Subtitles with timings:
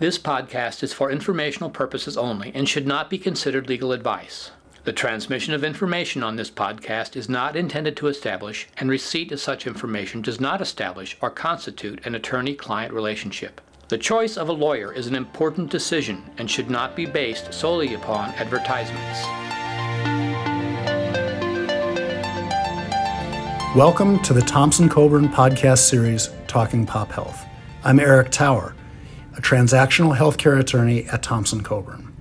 [0.00, 4.52] This podcast is for informational purposes only and should not be considered legal advice.
[4.84, 9.40] The transmission of information on this podcast is not intended to establish, and receipt of
[9.40, 13.60] such information does not establish or constitute an attorney client relationship.
[13.88, 17.94] The choice of a lawyer is an important decision and should not be based solely
[17.94, 19.24] upon advertisements.
[23.74, 27.44] Welcome to the Thompson Coburn podcast series, Talking Pop Health.
[27.82, 28.76] I'm Eric Tower,
[29.38, 32.12] a transactional healthcare attorney at Thompson Coburn.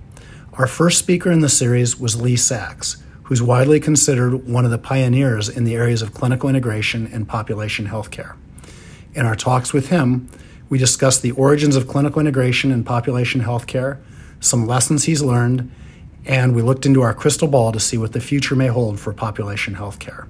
[0.54, 4.78] Our first speaker in the series was Lee Sacks, who's widely considered one of the
[4.78, 8.36] pioneers in the areas of clinical integration and population healthcare.
[9.16, 10.30] In our talks with him,
[10.70, 13.98] we discussed the origins of clinical integration and population healthcare,
[14.40, 15.72] some lessons he's learned,
[16.24, 19.12] and we looked into our crystal ball to see what the future may hold for
[19.12, 20.28] population healthcare.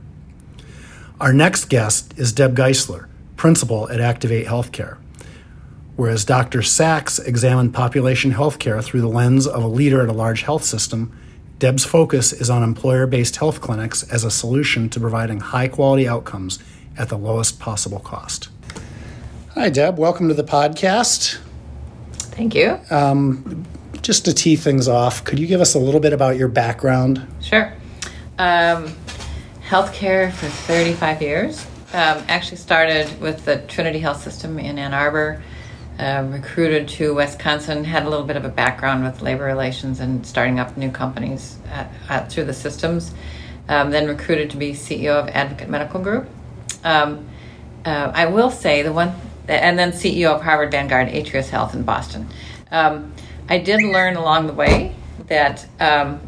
[1.19, 4.97] Our next guest is Deb Geisler, principal at Activate Healthcare.
[5.97, 6.61] Whereas Dr.
[6.61, 11.11] Sacks examined population healthcare through the lens of a leader at a large health system,
[11.57, 16.07] Deb's focus is on employer based health clinics as a solution to providing high quality
[16.07, 16.59] outcomes
[16.99, 18.49] at the lowest possible cost.
[19.55, 19.97] Hi, Deb.
[19.97, 21.39] Welcome to the podcast.
[22.13, 22.79] Thank you.
[22.91, 23.65] Um,
[24.03, 27.25] just to tee things off, could you give us a little bit about your background?
[27.41, 27.73] Sure.
[28.37, 28.95] Um,
[29.67, 31.65] healthcare for 35 years.
[31.93, 35.41] Um, actually started with the Trinity Health System in Ann Arbor.
[35.99, 40.23] Uh, recruited to Wisconsin, had a little bit of a background with labor relations and
[40.27, 43.15] starting up new companies at, at, through the systems.
[43.67, 46.29] Um, then recruited to be CEO of Advocate Medical Group.
[46.83, 47.27] Um,
[47.83, 49.15] uh, I will say the one,
[49.47, 52.29] and then CEO of Harvard Vanguard Atrius Health in Boston.
[52.69, 53.11] Um,
[53.49, 54.95] I did learn along the way
[55.27, 56.21] that um,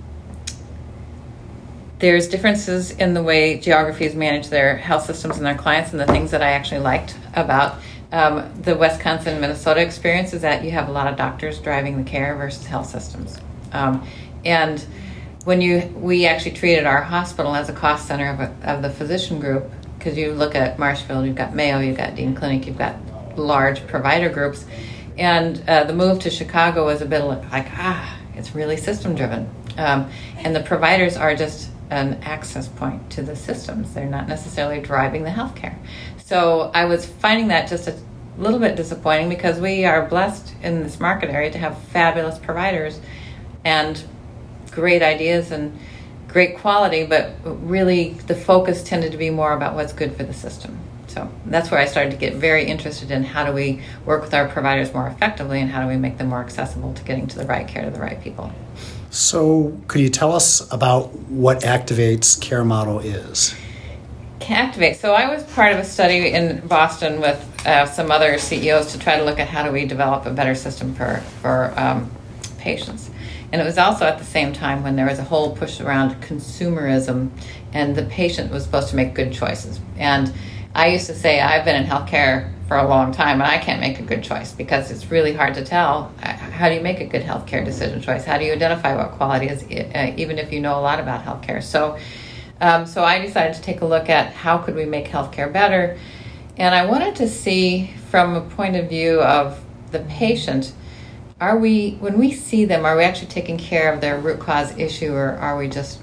[1.99, 6.07] there's differences in the way geographies manage their health systems and their clients, and the
[6.07, 7.75] things that I actually liked about
[8.11, 12.09] um, the Wisconsin Minnesota experience is that you have a lot of doctors driving the
[12.09, 13.38] care versus health systems.
[13.71, 14.05] Um,
[14.43, 14.83] and
[15.45, 18.89] when you we actually treated our hospital as a cost center of, a, of the
[18.89, 22.77] physician group because you look at Marshfield, you've got Mayo, you've got Dean Clinic, you've
[22.77, 22.95] got
[23.37, 24.65] large provider groups,
[25.17, 29.49] and uh, the move to Chicago was a bit like ah, it's really system driven,
[29.77, 33.93] um, and the providers are just an access point to the systems.
[33.93, 35.76] They're not necessarily driving the healthcare.
[36.29, 37.97] So I was finding that just a
[38.37, 43.01] little bit disappointing because we are blessed in this market area to have fabulous providers
[43.65, 44.03] and
[44.69, 45.75] great ideas and
[46.27, 50.33] great quality, but really the focus tended to be more about what's good for the
[50.35, 50.77] system.
[51.07, 54.35] So that's where I started to get very interested in how do we work with
[54.35, 57.39] our providers more effectively and how do we make them more accessible to getting to
[57.39, 58.53] the right care to the right people.
[59.09, 63.55] So, could you tell us about what Activate's care model is?
[64.49, 64.98] Activate.
[64.98, 68.99] So, I was part of a study in Boston with uh, some other CEOs to
[68.99, 72.10] try to look at how do we develop a better system for for um,
[72.58, 73.09] patients.
[73.52, 76.21] And it was also at the same time when there was a whole push around
[76.21, 77.30] consumerism,
[77.73, 79.80] and the patient was supposed to make good choices.
[79.98, 80.33] And
[80.76, 83.82] I used to say I've been in healthcare for a long time and I can't
[83.82, 86.99] make a good choice because it's really hard to tell uh, how do you make
[86.99, 88.23] a good healthcare decision choice?
[88.23, 91.26] How do you identify what quality is, uh, even if you know a lot about
[91.26, 91.64] healthcare?
[91.64, 91.98] So,
[92.61, 95.97] um, so I decided to take a look at how could we make healthcare better,
[96.58, 99.59] and I wanted to see from a point of view of
[99.92, 100.73] the patient.
[101.39, 104.77] Are we, when we see them, are we actually taking care of their root cause
[104.77, 105.99] issue, or are we just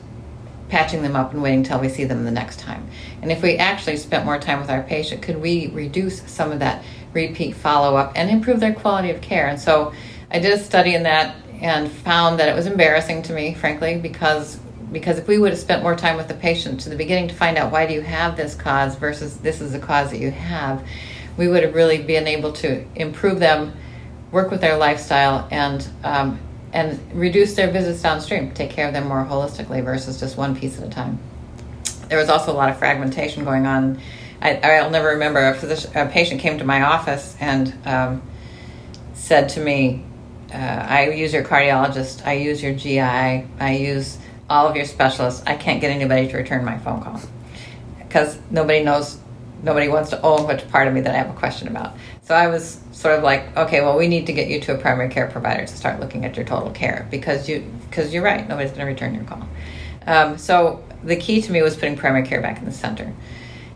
[0.69, 2.87] patching them up and waiting until we see them the next time.
[3.23, 6.59] And if we actually spent more time with our patient, could we reduce some of
[6.61, 9.49] that repeat follow up and improve their quality of care?
[9.49, 9.93] And so
[10.31, 13.99] I did a study in that and found that it was embarrassing to me, frankly,
[13.99, 14.59] because
[14.93, 17.35] because if we would have spent more time with the patient to the beginning to
[17.35, 20.31] find out why do you have this cause versus this is the cause that you
[20.31, 20.87] have,
[21.37, 23.75] we would have really been able to improve them,
[24.31, 26.39] work with their lifestyle, and um,
[26.73, 30.79] and reduce their visits downstream, take care of them more holistically versus just one piece
[30.79, 31.19] at a time.
[32.09, 33.99] There was also a lot of fragmentation going on.
[34.43, 38.23] I, will never remember a, physician, a patient came to my office and um,
[39.15, 40.05] said to me,
[40.53, 45.43] uh, I use your cardiologist, I use your GI, I use all of your specialists.
[45.47, 47.21] I can't get anybody to return my phone call
[47.99, 49.19] because nobody knows,
[49.63, 51.97] nobody wants to own which part of me that I have a question about.
[52.23, 54.79] So I was sort of like, okay, well, we need to get you to a
[54.79, 58.49] primary care provider to start looking at your total care because you because you're right,
[58.49, 59.49] nobody's going to return your call.
[60.07, 63.13] Um, so the key to me was putting primary care back in the center.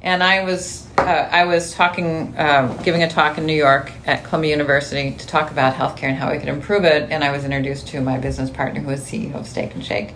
[0.02, 4.22] And I was uh, I was talking, um, giving a talk in New York at
[4.24, 7.10] Columbia University to talk about healthcare and how we could improve it.
[7.10, 10.14] And I was introduced to my business partner, who was CEO of Steak and Shake.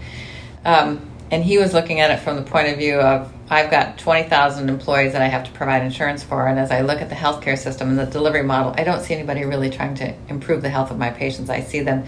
[0.65, 3.99] Um, and he was looking at it from the point of view of I've got
[3.99, 6.47] 20,000 employees that I have to provide insurance for.
[6.47, 9.15] And as I look at the healthcare system and the delivery model, I don't see
[9.15, 11.51] anybody really trying to improve the health of my patients.
[11.51, 12.05] I see them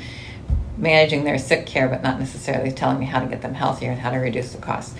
[0.78, 4.00] managing their sick care, but not necessarily telling me how to get them healthier and
[4.00, 4.96] how to reduce the cost.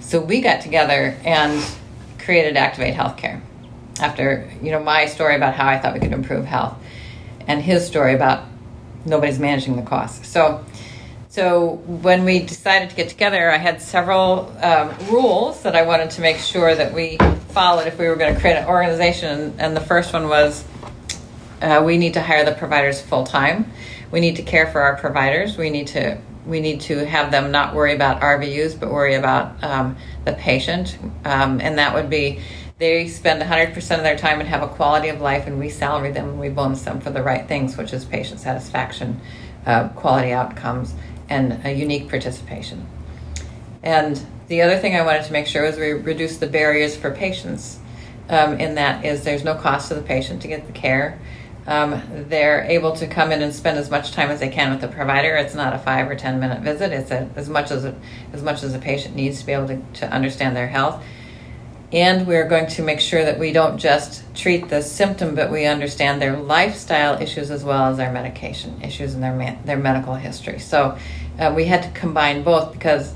[0.00, 1.64] So we got together and
[2.18, 3.40] created Activate Healthcare
[4.00, 6.76] after, you know, my story about how I thought we could improve health
[7.46, 8.44] and his story about
[9.04, 10.24] nobody's managing the cost.
[10.26, 10.64] So
[11.34, 16.10] so when we decided to get together, I had several um, rules that I wanted
[16.10, 17.16] to make sure that we
[17.48, 19.52] followed if we were going to create an organization.
[19.58, 20.64] And the first one was
[21.60, 23.72] uh, we need to hire the providers full time.
[24.12, 25.58] We need to care for our providers.
[25.58, 29.60] We need to we need to have them not worry about RVUs, but worry about
[29.64, 30.96] um, the patient.
[31.24, 32.42] Um, and that would be
[32.78, 36.12] they spend 100% of their time and have a quality of life, and we salary
[36.12, 39.20] them and we bonus them for the right things, which is patient satisfaction,
[39.64, 40.94] uh, quality outcomes,
[41.28, 42.86] and a unique participation.
[43.82, 47.10] And the other thing I wanted to make sure was we reduce the barriers for
[47.10, 47.78] patients.
[48.28, 51.18] Um, in that is there's no cost to the patient to get the care.
[51.66, 54.80] Um, they're able to come in and spend as much time as they can with
[54.80, 55.34] the provider.
[55.36, 56.92] It's not a five or ten minute visit.
[56.92, 57.94] It's a, as much as a,
[58.32, 61.02] as much as a patient needs to be able to, to understand their health.
[61.92, 65.66] And we're going to make sure that we don't just treat the symptom, but we
[65.66, 70.58] understand their lifestyle issues as well as their medication issues and their their medical history.
[70.58, 70.98] So
[71.38, 73.14] uh, we had to combine both because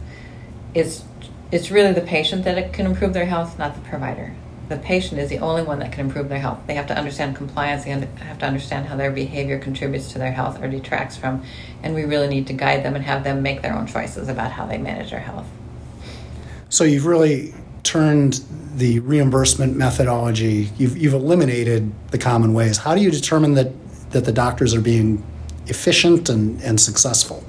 [0.75, 1.05] it's
[1.50, 4.35] it's really the patient that can improve their health, not the provider.
[4.69, 6.59] The patient is the only one that can improve their health.
[6.67, 7.85] They have to understand compliance.
[7.85, 11.43] They have to understand how their behavior contributes to their health or detracts from,
[11.82, 14.53] and we really need to guide them and have them make their own choices about
[14.53, 15.47] how they manage their health.
[16.69, 18.41] So you've really turned
[18.77, 20.71] the reimbursement methodology.
[20.77, 22.79] You've you've eliminated the common ways.
[22.79, 23.73] How do you determine that
[24.11, 25.25] that the doctors are being
[25.67, 27.45] efficient and, and successful?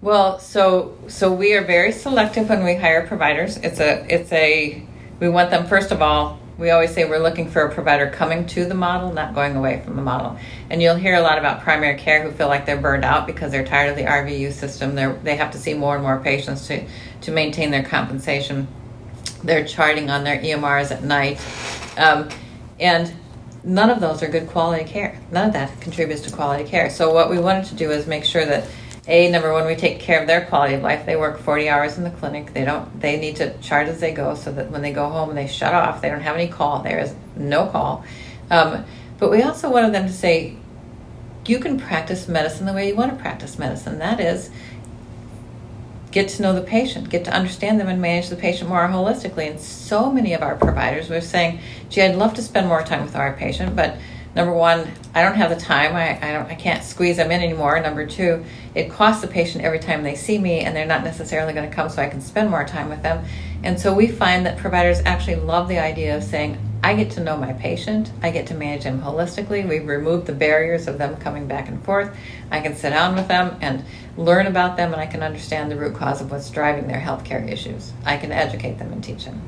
[0.00, 3.56] Well, so so we are very selective when we hire providers.
[3.58, 4.82] It's a it's a
[5.20, 6.40] we want them first of all.
[6.58, 9.80] We always say we're looking for a provider coming to the model, not going away
[9.84, 10.36] from the model.
[10.70, 13.50] And you'll hear a lot about primary care who feel like they're burned out because
[13.50, 14.94] they're tired of the RVU system.
[14.94, 16.84] They they have to see more and more patients to
[17.22, 18.66] to maintain their compensation.
[19.42, 21.40] They're charting on their EMRs at night,
[21.96, 22.28] um,
[22.78, 23.12] and
[23.64, 25.20] none of those are good quality care.
[25.30, 26.90] None of that contributes to quality care.
[26.90, 28.68] So what we wanted to do is make sure that
[29.08, 31.04] a number one we take care of their quality of life.
[31.06, 32.52] They work 40 hours in the clinic.
[32.52, 35.28] They don't they need to chart as they go so that when they go home
[35.28, 36.82] and they shut off they don't have any call.
[36.82, 38.04] There is no call.
[38.50, 38.84] Um,
[39.18, 40.56] but we also wanted them to say
[41.46, 43.98] you can practice medicine the way you want to practice medicine.
[43.98, 44.50] That is
[46.12, 49.50] get to know the patient get to understand them and manage the patient more holistically
[49.50, 53.02] and so many of our providers were saying gee i'd love to spend more time
[53.02, 53.96] with our patient but
[54.34, 55.94] number one, I don't have the time.
[55.94, 57.78] I, I, don't, I can't squeeze them in anymore.
[57.80, 58.44] Number two,
[58.74, 61.74] it costs the patient every time they see me, and they're not necessarily going to
[61.74, 63.24] come so I can spend more time with them.
[63.62, 67.22] And so we find that providers actually love the idea of saying, I get to
[67.22, 69.68] know my patient, I get to manage them holistically.
[69.68, 72.16] We've removed the barriers of them coming back and forth.
[72.50, 73.84] I can sit down with them and
[74.16, 77.48] learn about them, and I can understand the root cause of what's driving their healthcare
[77.48, 77.92] issues.
[78.04, 79.40] I can educate them and teach them.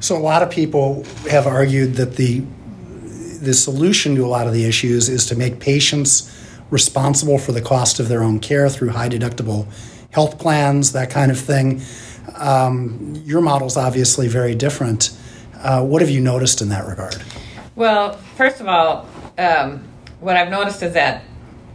[0.00, 2.44] So, a lot of people have argued that the
[3.40, 6.34] the solution to a lot of the issues is to make patients
[6.70, 9.66] responsible for the cost of their own care through high deductible
[10.10, 11.80] health plans, that kind of thing.
[12.36, 15.16] Um, your model is obviously very different.
[15.56, 17.22] Uh, what have you noticed in that regard?
[17.74, 19.08] Well, first of all,
[19.38, 19.84] um,
[20.20, 21.22] what I've noticed is that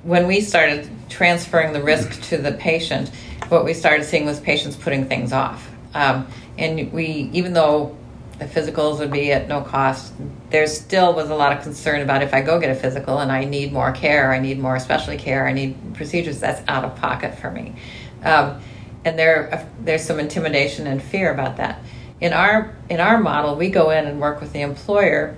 [0.04, 3.10] when we started transferring the risk to the patient,
[3.50, 5.70] what we started seeing was patients putting things off.
[5.94, 6.28] Um,
[6.58, 7.96] and we, even though
[8.40, 10.14] the physicals would be at no cost.
[10.50, 13.32] There still was a lot of concern about if I go get a physical and
[13.32, 16.96] I need more care, I need more specialty care, I need procedures, that's out of
[16.96, 17.76] pocket for me.
[18.24, 18.60] Um,
[19.06, 21.80] and there, there's some intimidation and fear about that.
[22.22, 25.38] In our, in our model, we go in and work with the employer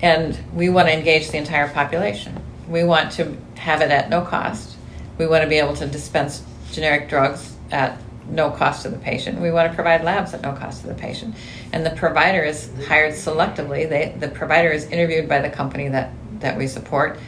[0.00, 2.40] and we want to engage the entire population.
[2.66, 4.71] We want to have it at no cost.
[5.18, 6.42] We want to be able to dispense
[6.72, 9.40] generic drugs at no cost to the patient.
[9.40, 11.34] We want to provide labs at no cost to the patient.
[11.72, 13.88] And the provider is hired selectively.
[13.88, 17.18] They, the provider is interviewed by the company that, that we support.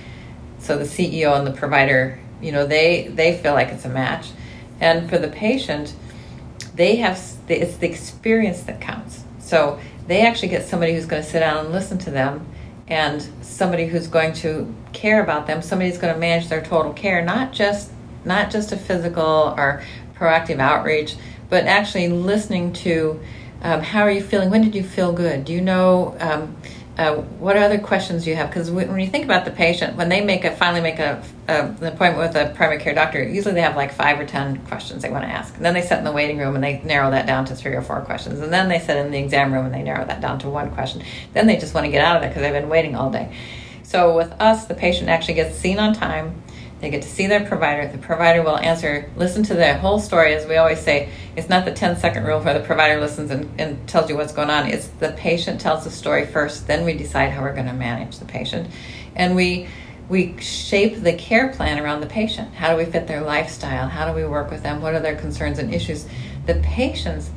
[0.58, 4.30] So the CEO and the provider, you know, they, they feel like it's a match.
[4.80, 5.94] And for the patient,
[6.74, 9.24] they have, it's the experience that counts.
[9.40, 12.46] So they actually get somebody who's going to sit down and listen to them
[12.88, 16.92] and somebody who's going to care about them, somebody who's going to manage their total
[16.92, 17.90] care, not just
[18.24, 19.82] not just a physical or
[20.16, 21.16] proactive outreach,
[21.50, 23.20] but actually listening to
[23.62, 24.50] um, how are you feeling?
[24.50, 25.44] When did you feel good?
[25.44, 26.16] Do you know?
[26.20, 26.56] Um,
[26.96, 28.48] uh, what other questions do you have?
[28.48, 31.62] Because when you think about the patient, when they make a finally make a, a,
[31.62, 35.02] an appointment with a primary care doctor, usually they have like five or ten questions
[35.02, 35.56] they want to ask.
[35.56, 37.74] And then they sit in the waiting room and they narrow that down to three
[37.74, 38.38] or four questions.
[38.38, 40.70] And then they sit in the exam room and they narrow that down to one
[40.70, 41.02] question.
[41.32, 43.34] Then they just want to get out of there because they've been waiting all day.
[43.82, 46.42] So with us, the patient actually gets seen on time
[46.84, 47.90] they get to see their provider.
[47.90, 50.34] The provider will answer, listen to the whole story.
[50.34, 53.48] As we always say, it's not the 10 second rule where the provider listens and,
[53.58, 54.68] and tells you what's going on.
[54.68, 58.18] It's the patient tells the story first, then we decide how we're going to manage
[58.18, 58.68] the patient.
[59.16, 59.66] And we
[60.10, 62.52] we shape the care plan around the patient.
[62.52, 63.88] How do we fit their lifestyle?
[63.88, 64.82] How do we work with them?
[64.82, 66.06] What are their concerns and issues?
[66.44, 67.30] The patients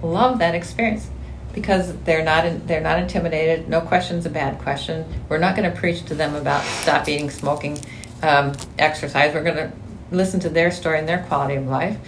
[0.00, 1.10] love that experience
[1.52, 3.68] because they're not in, they're not intimidated.
[3.68, 5.04] No question's a bad question.
[5.28, 7.80] We're not going to preach to them about stop eating, smoking
[8.22, 9.34] um, exercise.
[9.34, 9.72] We're going to
[10.10, 11.98] listen to their story and their quality of life.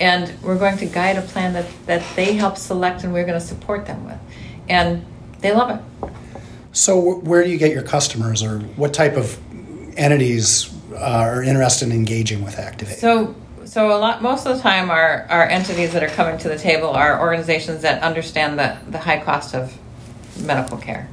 [0.00, 3.38] And we're going to guide a plan that, that they help select and we're going
[3.38, 4.18] to support them with.
[4.68, 5.04] And
[5.40, 6.10] they love it.
[6.72, 9.38] So, where do you get your customers, or what type of
[9.98, 12.96] entities uh, are interested in engaging with Activate?
[12.96, 13.34] So,
[13.66, 16.56] so a lot, most of the time, our, our entities that are coming to the
[16.56, 19.76] table are organizations that understand the, the high cost of
[20.40, 21.10] medical care,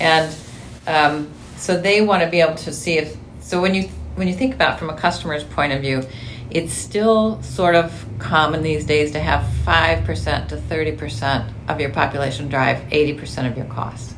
[0.00, 0.34] and
[0.86, 4.34] um, so they want to be able to see if so when you when you
[4.34, 6.02] think about from a customer's point of view,
[6.50, 12.48] it's still sort of common these days to have 5% to 30% of your population
[12.48, 14.14] drive 80% of your costs.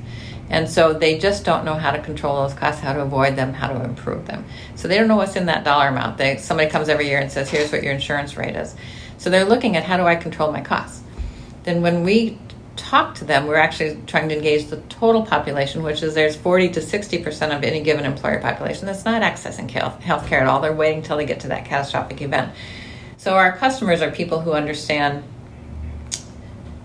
[0.48, 3.52] And so they just don't know how to control those costs, how to avoid them,
[3.52, 4.44] how to improve them.
[4.76, 6.18] So they don't know what's in that dollar amount.
[6.18, 8.76] They, somebody comes every year and says, here's what your insurance rate is.
[9.18, 11.02] So they're looking at how do I control my costs.
[11.64, 12.38] Then when we
[12.76, 16.70] talk to them, we're actually trying to engage the total population, which is there's 40
[16.70, 20.60] to 60 percent of any given employer population that's not accessing health care at all.
[20.60, 22.52] They're waiting until they get to that catastrophic event.
[23.16, 25.24] So our customers are people who understand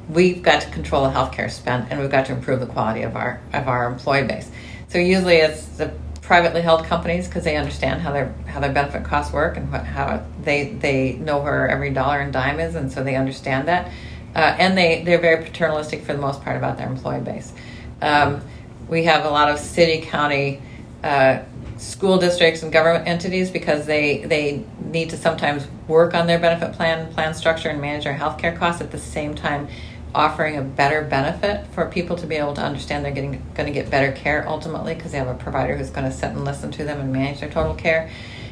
[0.09, 3.15] we've got to control the healthcare spend and we've got to improve the quality of
[3.15, 4.49] our of our employee base.
[4.87, 9.03] So usually it's the privately held companies because they understand how their how their benefit
[9.03, 12.91] costs work and what, how they they know where every dollar and dime is, and
[12.91, 13.91] so they understand that
[14.35, 17.53] uh, and they they're very paternalistic for the most part about their employee base.
[18.01, 18.41] Um,
[18.87, 20.61] we have a lot of city, county,
[21.03, 21.39] uh,
[21.77, 26.73] school districts, and government entities because they they need to sometimes work on their benefit
[26.73, 29.67] plan, plan structure, and manage their healthcare costs at the same time
[30.13, 33.71] offering a better benefit for people to be able to understand they're getting going to
[33.71, 36.69] get better care ultimately because they have a provider who's going to sit and listen
[36.69, 38.09] to them and manage their total care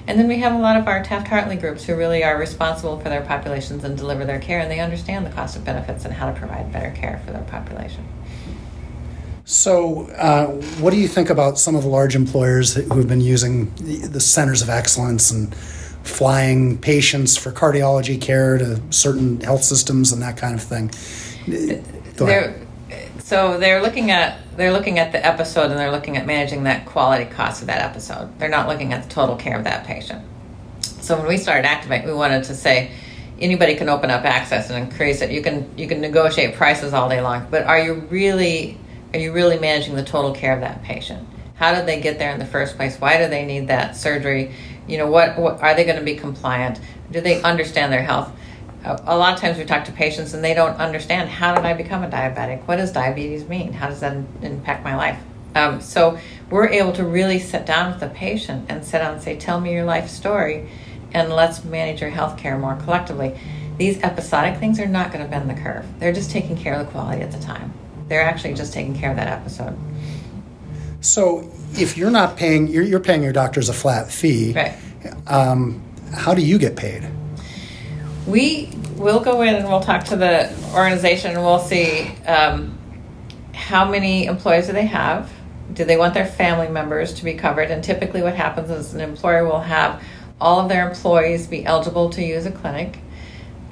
[0.09, 2.99] and then we have a lot of our Taft Hartley groups who really are responsible
[2.99, 6.11] for their populations and deliver their care, and they understand the cost of benefits and
[6.11, 8.03] how to provide better care for their population.
[9.45, 10.47] So, uh,
[10.81, 14.19] what do you think about some of the large employers who have been using the
[14.19, 15.53] centers of excellence and
[16.03, 20.89] flying patients for cardiology care to certain health systems and that kind of thing?
[23.29, 26.87] So they're looking at they're looking at the episode and they're looking at managing that
[26.87, 28.27] quality cost of that episode.
[28.39, 30.25] They're not looking at the total care of that patient.
[30.81, 32.89] So when we started Activate, we wanted to say
[33.39, 35.29] anybody can open up access and increase it.
[35.29, 38.79] You can you can negotiate prices all day long, but are you really
[39.13, 41.27] are you really managing the total care of that patient?
[41.53, 42.99] How did they get there in the first place?
[42.99, 44.53] Why do they need that surgery?
[44.87, 46.79] You know, what, what are they going to be compliant?
[47.11, 48.31] Do they understand their health?
[48.85, 51.73] A lot of times we talk to patients and they don't understand how did I
[51.73, 52.65] become a diabetic?
[52.65, 53.73] What does diabetes mean?
[53.73, 55.19] How does that impact my life?
[55.55, 56.19] Um, so
[56.49, 59.59] we're able to really sit down with the patient and sit down and say, "Tell
[59.59, 60.69] me your life story,
[61.13, 63.37] and let's manage your health care more collectively."
[63.77, 65.85] These episodic things are not going to bend the curve.
[65.99, 67.73] They're just taking care of the quality at the time.
[68.07, 69.77] They're actually just taking care of that episode.
[71.01, 74.53] So if you're not paying, you're, you're paying your doctors a flat fee.
[74.53, 74.73] Right.
[75.27, 75.81] Um,
[76.13, 77.09] how do you get paid?
[78.27, 82.77] We will go in and we'll talk to the organization and we'll see um,
[83.53, 85.31] how many employees do they have
[85.73, 89.01] do they want their family members to be covered and typically what happens is an
[89.01, 90.03] employer will have
[90.41, 92.99] all of their employees be eligible to use a clinic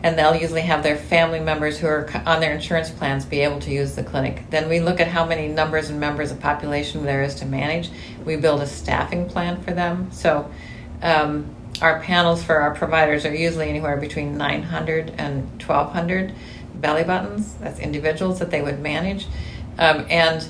[0.04, 3.60] and they'll usually have their family members who are on their insurance plans be able
[3.60, 4.44] to use the clinic.
[4.52, 7.90] Then we look at how many numbers and members of population there is to manage.
[8.24, 10.12] We build a staffing plan for them.
[10.12, 10.52] So
[11.02, 16.34] um, our panels for our providers are usually anywhere between 900 and 1200
[16.76, 17.56] belly buttons.
[17.56, 19.28] That's individuals that they would manage.
[19.78, 20.48] Um, and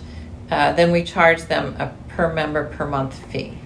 [0.50, 3.58] uh, then we charge them a per member per month fee.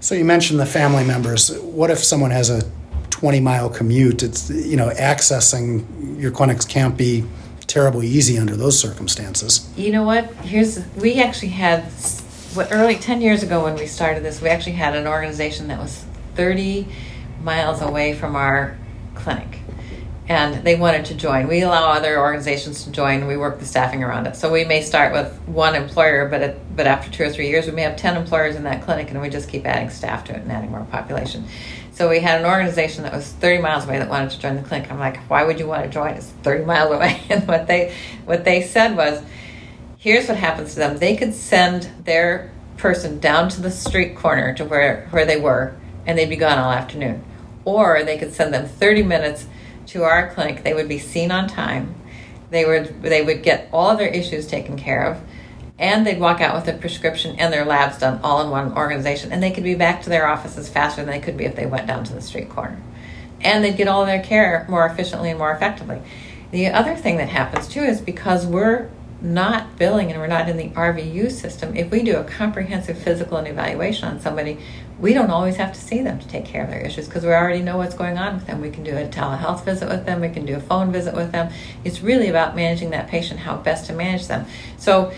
[0.00, 1.50] So you mentioned the family members.
[1.60, 2.62] What if someone has a
[3.10, 4.22] 20 mile commute?
[4.22, 7.24] It's, you know, accessing your clinics can't be
[7.66, 9.68] terribly easy under those circumstances.
[9.76, 10.32] You know what?
[10.36, 11.84] Here's, we actually had,
[12.54, 15.78] what, early 10 years ago when we started this, we actually had an organization that
[15.78, 16.04] was
[16.38, 16.86] 30
[17.42, 18.78] miles away from our
[19.16, 19.58] clinic.
[20.28, 21.48] and they wanted to join.
[21.48, 23.26] We allow other organizations to join.
[23.26, 24.36] We work the staffing around it.
[24.36, 27.66] So we may start with one employer, but it, but after two or three years,
[27.66, 30.34] we may have ten employers in that clinic, and we just keep adding staff to
[30.34, 31.44] it and adding more population.
[31.92, 34.62] So we had an organization that was 30 miles away that wanted to join the
[34.62, 34.92] clinic.
[34.92, 36.10] I'm like, why would you want to join?
[36.10, 37.20] It's 30 miles away.
[37.30, 39.22] And what they what they said was,
[39.96, 40.98] here's what happens to them.
[40.98, 45.74] They could send their person down to the street corner to where where they were,
[46.08, 47.22] and they'd be gone all afternoon,
[47.66, 49.46] or they could send them 30 minutes
[49.88, 51.94] to our clinic, they would be seen on time.
[52.50, 55.20] They would they would get all their issues taken care of,
[55.78, 59.32] and they'd walk out with a prescription and their labs done all in one organization,
[59.32, 61.66] and they could be back to their offices faster than they could be if they
[61.66, 62.80] went down to the street corner,
[63.42, 66.00] and they'd get all their care more efficiently and more effectively.
[66.52, 68.88] The other thing that happens too is because we're
[69.20, 73.36] not billing and we're not in the RVU system, if we do a comprehensive physical
[73.36, 74.58] and evaluation on somebody,
[75.00, 77.30] we don't always have to see them to take care of their issues because we
[77.30, 78.60] already know what's going on with them.
[78.60, 81.32] We can do a telehealth visit with them, we can do a phone visit with
[81.32, 81.52] them.
[81.84, 84.46] It's really about managing that patient, how best to manage them.
[84.76, 85.12] So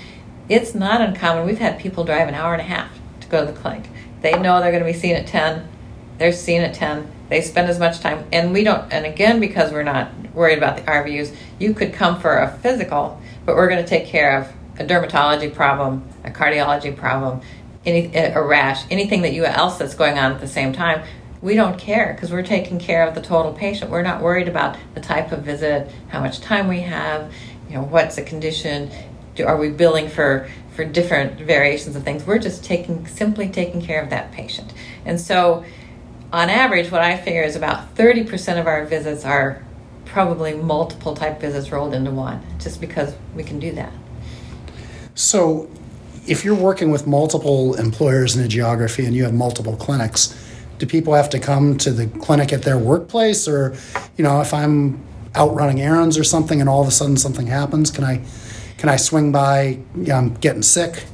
[0.49, 1.47] it's not uncommon.
[1.47, 2.91] We've had people drive an hour and a half
[3.21, 3.89] to go to the clinic.
[4.23, 5.67] They know they're going to be seen at 10,
[6.19, 7.11] they're seen at 10.
[7.31, 10.77] They spend as much time, and we don't, and again, because we're not worried about
[10.77, 14.53] the RVUs, you could come for a physical, but we're going to take care of
[14.79, 17.41] a dermatology problem, a cardiology problem,
[17.85, 21.05] any a rash, anything that you else that's going on at the same time,
[21.43, 23.91] we don't care because we're taking care of the total patient.
[23.91, 27.33] We're not worried about the type of visit, how much time we have,
[27.69, 28.89] you know, what's the condition,
[29.35, 32.25] do, are we billing for for different variations of things.
[32.25, 34.73] We're just taking simply taking care of that patient.
[35.05, 35.65] And so
[36.33, 39.65] on average what I figure is about 30% of our visits are
[40.05, 43.93] probably multiple type visits rolled into one just because we can do that.
[45.15, 45.71] So
[46.27, 50.37] if you're working with multiple employers in a geography and you have multiple clinics,
[50.81, 53.77] do people have to come to the clinic at their workplace or
[54.17, 55.01] you know if i'm
[55.37, 58.21] out running errands or something and all of a sudden something happens can i
[58.79, 61.05] can i swing by you know, i'm getting sick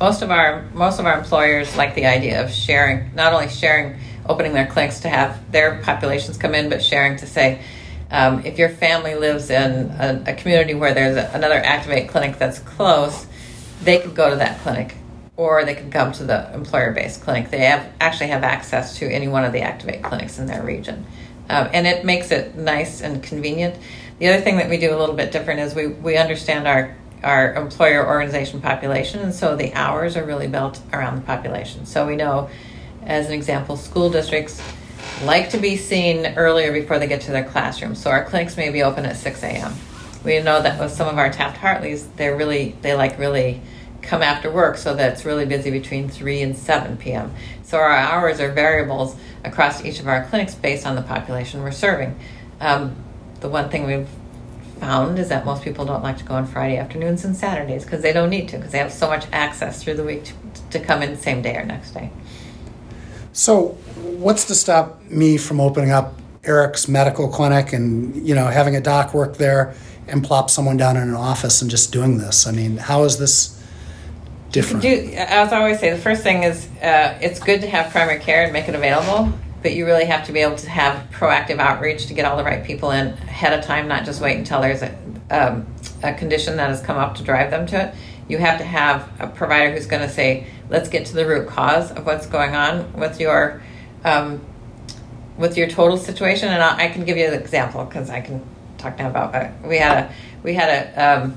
[0.00, 3.98] most of our most of our employers like the idea of sharing not only sharing
[4.28, 7.60] opening their clinics to have their populations come in but sharing to say
[8.10, 12.38] um, if your family lives in a, a community where there's a, another activate clinic
[12.38, 13.26] that's close
[13.82, 14.96] they could go to that clinic
[15.36, 17.50] or they could come to the employer-based clinic.
[17.50, 21.04] They have actually have access to any one of the Activate clinics in their region,
[21.50, 23.76] um, and it makes it nice and convenient.
[24.18, 26.96] The other thing that we do a little bit different is we we understand our
[27.22, 31.84] our employer organization population, and so the hours are really built around the population.
[31.84, 32.48] So we know,
[33.04, 34.62] as an example, school districts
[35.22, 37.94] like to be seen earlier before they get to their classroom.
[37.94, 39.74] So our clinics may be open at 6 a.m.
[40.24, 43.62] We know that with some of our Taft Hartleys, they're really they like really
[44.02, 47.34] come after work, so that's really busy between 3 and 7 p.m.
[47.62, 51.72] So our hours are variables across each of our clinics based on the population we're
[51.72, 52.18] serving.
[52.60, 52.96] Um,
[53.40, 54.08] the one thing we've
[54.80, 58.02] found is that most people don't like to go on Friday afternoons and Saturdays because
[58.02, 60.32] they don't need to because they have so much access through the week to,
[60.78, 62.10] to come in same day or next day.
[63.36, 63.76] So,
[64.18, 68.80] what's to stop me from opening up Eric's medical clinic and you know having a
[68.80, 69.74] doc work there
[70.08, 72.46] and plop someone down in an office and just doing this?
[72.46, 73.62] I mean, how is this
[74.52, 74.80] different?
[74.80, 78.20] Do, as I always say, the first thing is uh, it's good to have primary
[78.20, 79.30] care and make it available,
[79.62, 82.44] but you really have to be able to have proactive outreach to get all the
[82.44, 84.96] right people in ahead of time, not just wait until there's a,
[85.28, 85.66] um,
[86.02, 87.94] a condition that has come up to drive them to it.
[88.28, 91.48] You have to have a provider who's going to say, let's get to the root
[91.48, 93.62] cause of what's going on with your.
[94.04, 94.44] Um,
[95.36, 98.42] with your total situation, and I, I can give you an example because I can
[98.78, 99.34] talk now about.
[99.34, 101.36] Uh, we had a we had a um,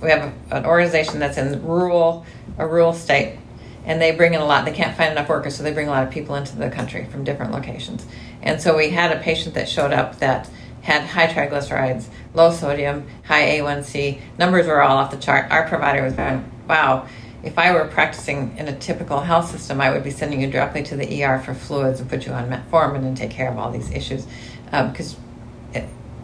[0.00, 2.24] we have a, an organization that's in rural
[2.56, 3.38] a rural state
[3.84, 5.90] and they bring in a lot they can't find enough workers so they bring a
[5.90, 8.06] lot of people into the country from different locations
[8.42, 10.48] and so we had a patient that showed up that
[10.82, 12.06] had high triglycerides
[12.38, 17.06] low sodium high a1c numbers were all off the chart our provider was going wow
[17.42, 20.82] if i were practicing in a typical health system i would be sending you directly
[20.82, 23.70] to the er for fluids and put you on metformin and take care of all
[23.70, 24.26] these issues
[24.64, 25.20] because um,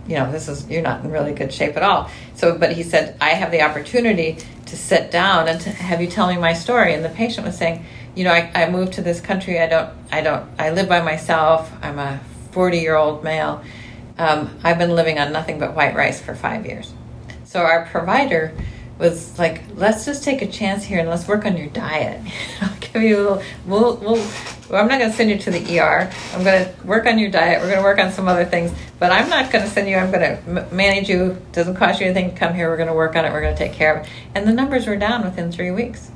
[0.07, 2.11] you know, this is, you're not in really good shape at all.
[2.35, 6.09] So, but he said, I have the opportunity to sit down and to have you
[6.09, 6.95] tell me my story.
[6.95, 9.59] And the patient was saying, you know, I, I moved to this country.
[9.61, 11.73] I don't, I don't, I live by myself.
[11.83, 12.21] I'm a
[12.53, 13.63] 40 year old male.
[14.19, 16.93] Um, I've been living on nothing but white rice for five years.
[17.45, 18.53] So our provider
[18.99, 22.21] was like, let's just take a chance here and let's work on your diet.
[22.61, 24.27] I'll give you a little, we'll, we'll,
[24.71, 26.11] well, I'm not going to send you to the ER.
[26.33, 27.61] I'm going to work on your diet.
[27.61, 29.97] We're going to work on some other things, but I'm not going to send you.
[29.97, 31.37] I'm going to m- manage you.
[31.53, 32.71] Doesn't cost you anything to come here.
[32.71, 33.33] We're going to work on it.
[33.33, 34.13] We're going to take care of it.
[34.35, 36.11] And the numbers were down within three weeks.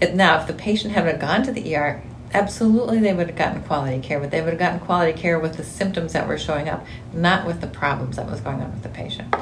[0.00, 3.62] It, now, if the patient hadn't gone to the ER, absolutely they would have gotten
[3.62, 6.68] quality care, but they would have gotten quality care with the symptoms that were showing
[6.68, 9.34] up, not with the problems that was going on with the patient.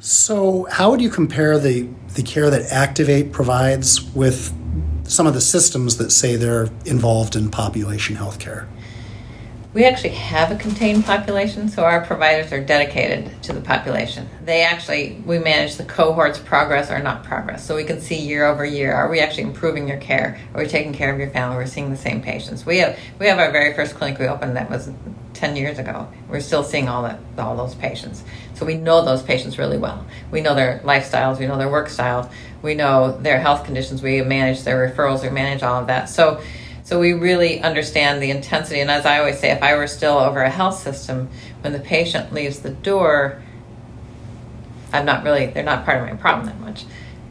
[0.00, 4.52] So, how would you compare the, the care that Activate provides with
[5.04, 8.68] some of the systems that say they're involved in population health care?
[9.74, 14.28] We actually have a contained population, so our providers are dedicated to the population.
[14.44, 17.66] They actually, we manage the cohort's progress or not progress.
[17.66, 20.40] So we can see year over year, are we actually improving your care?
[20.54, 21.56] Are we taking care of your family?
[21.56, 22.64] We're seeing the same patients.
[22.64, 24.92] We have, we have our very first clinic we opened that was
[25.32, 26.06] 10 years ago.
[26.28, 28.22] We're still seeing all that, all those patients.
[28.54, 30.06] So we know those patients really well.
[30.30, 32.32] We know their lifestyles, we know their work styles,
[32.62, 36.08] we know their health conditions, we manage their referrals, we manage all of that.
[36.08, 36.40] So
[36.84, 38.80] so we really understand the intensity.
[38.80, 41.30] And as I always say, if I were still over a health system,
[41.62, 43.42] when the patient leaves the door,
[44.92, 46.84] I'm not really, they're not part of my problem that much.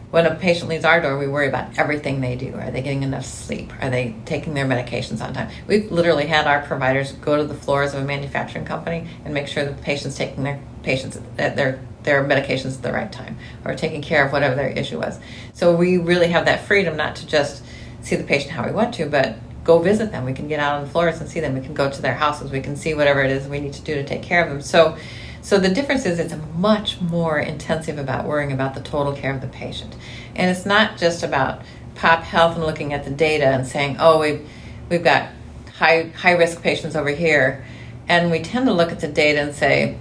[0.09, 2.53] When a patient leaves our door, we worry about everything they do.
[2.55, 3.71] Are they getting enough sleep?
[3.81, 5.49] Are they taking their medications on time?
[5.67, 9.47] We've literally had our providers go to the floors of a manufacturing company and make
[9.47, 13.73] sure that the patient's taking their patients their their medications at the right time or
[13.75, 15.19] taking care of whatever their issue was.
[15.53, 17.63] So we really have that freedom not to just
[18.03, 20.25] see the patient how we want to, but go visit them.
[20.25, 21.55] We can get out on the floors and see them.
[21.55, 22.51] We can go to their houses.
[22.51, 24.61] We can see whatever it is we need to do to take care of them.
[24.61, 24.97] So,
[25.41, 29.41] so the difference is it's much more intensive about worrying about the total care of
[29.41, 29.95] the patient,
[30.35, 31.61] and it's not just about
[31.95, 34.47] pop health and looking at the data and saying, oh, we've
[34.89, 35.29] we've got
[35.75, 37.65] high high risk patients over here,
[38.07, 39.97] and we tend to look at the data and say.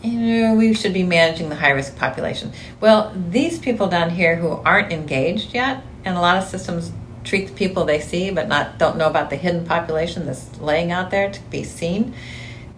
[0.00, 2.52] You know, we should be managing the high risk population.
[2.80, 6.92] Well, these people down here who aren't engaged yet, and a lot of systems
[7.28, 10.90] treat the people they see but not don't know about the hidden population that's laying
[10.90, 12.14] out there to be seen.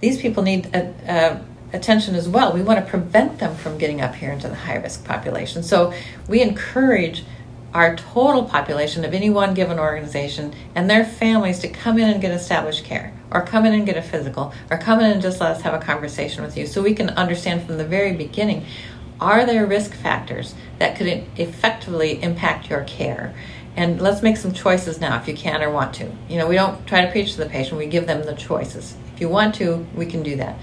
[0.01, 2.53] These people need a, a attention as well.
[2.53, 5.63] We want to prevent them from getting up here into the high risk population.
[5.63, 5.93] So
[6.29, 7.25] we encourage
[7.73, 12.21] our total population of any one given organization and their families to come in and
[12.21, 15.41] get established care or come in and get a physical or come in and just
[15.41, 18.67] let us have a conversation with you so we can understand from the very beginning
[19.21, 23.33] are there risk factors that could effectively impact your care
[23.77, 26.11] and let's make some choices now if you can or want to.
[26.29, 28.97] You know, we don't try to preach to the patient, we give them the choices.
[29.15, 30.59] If you want to, we can do that.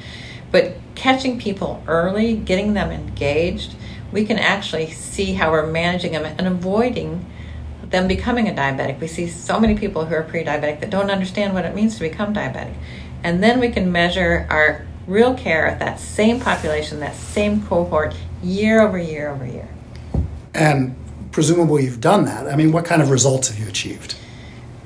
[0.52, 3.76] But catching people early, getting them engaged,
[4.12, 7.26] we can actually see how we're managing them and avoiding
[7.90, 9.00] them becoming a diabetic.
[9.00, 11.96] We see so many people who are pre diabetic that don't understand what it means
[11.96, 12.76] to become diabetic.
[13.24, 18.16] And then we can measure our real care at that same population, that same cohort,
[18.44, 19.70] year over year over year.
[20.54, 20.96] And
[21.38, 22.48] presumably you've done that.
[22.48, 24.16] I mean, what kind of results have you achieved?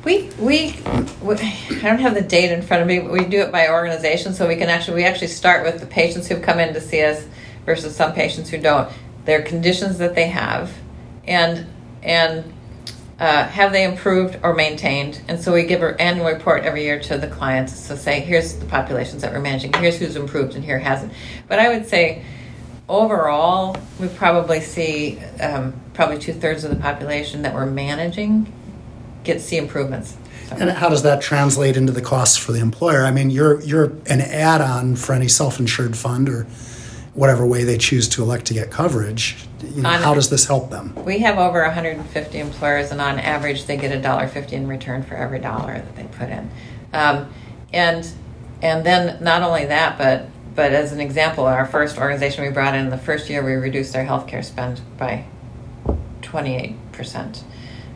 [0.03, 0.75] We, we,
[1.21, 3.69] we, I don't have the data in front of me, but we do it by
[3.69, 6.81] organization, so we can actually we actually start with the patients who've come in to
[6.81, 7.25] see us
[7.65, 8.91] versus some patients who don't.
[9.23, 10.73] Their conditions that they have,
[11.25, 11.67] and
[12.03, 12.51] and
[13.17, 15.21] uh, have they improved or maintained?
[15.29, 18.55] And so we give an annual report every year to the clients to say, here's
[18.55, 21.13] the populations that we're managing, here's who's improved, and here hasn't.
[21.47, 22.25] But I would say
[22.91, 28.51] overall, we probably see um, probably two thirds of the population that we're managing
[29.23, 30.17] get see improvements.
[30.47, 30.55] So.
[30.57, 33.03] And how does that translate into the costs for the employer?
[33.03, 36.43] I mean, you're you're an add-on for any self-insured fund or
[37.13, 39.37] whatever way they choose to elect to get coverage.
[39.63, 40.93] You know, on, how does this help them?
[41.05, 45.03] We have over 150 employers, and on average, they get a dollar fifty in return
[45.03, 46.49] for every dollar that they put in.
[46.93, 47.33] Um,
[47.71, 48.09] and
[48.61, 52.75] and then not only that, but but as an example, our first organization we brought
[52.75, 55.25] in the first year, we reduced their healthcare spend by
[56.21, 57.43] 28%.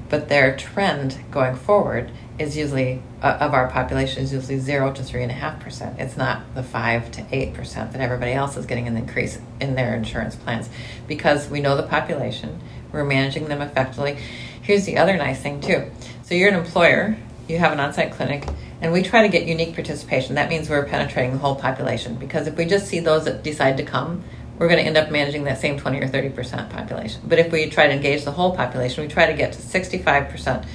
[0.10, 5.02] But their trend going forward is usually, uh, of our population, is usually 0 to
[5.02, 6.00] 3.5%.
[6.00, 9.96] It's not the 5 to 8% that everybody else is getting an increase in their
[9.96, 10.70] insurance plans
[11.08, 12.60] because we know the population,
[12.92, 14.18] we're managing them effectively.
[14.62, 15.92] Here's the other nice thing, too.
[16.24, 18.48] So you're an employer, you have an on site clinic
[18.82, 20.36] and we try to get unique participation.
[20.36, 23.78] That means we're penetrating the whole population because if we just see those that decide
[23.78, 24.24] to come,
[24.58, 27.22] we're going to end up managing that same 20 or 30% population.
[27.26, 30.66] But if we try to engage the whole population, we try to get to 65%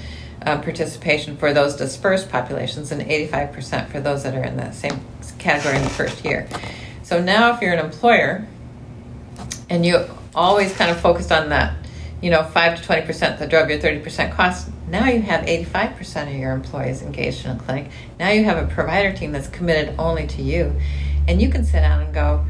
[0.43, 5.01] um, participation for those dispersed populations and 85% for those that are in the same
[5.39, 6.49] category in the first year.
[7.03, 8.47] So now, if you're an employer
[9.69, 10.05] and you
[10.35, 11.75] always kind of focused on that
[12.21, 14.69] you know, 5 to 20% the drug, your 30% cost.
[14.90, 17.90] Now you have 85% of your employees engaged in a clinic.
[18.18, 20.74] Now you have a provider team that's committed only to you.
[21.29, 22.44] And you can sit down and go,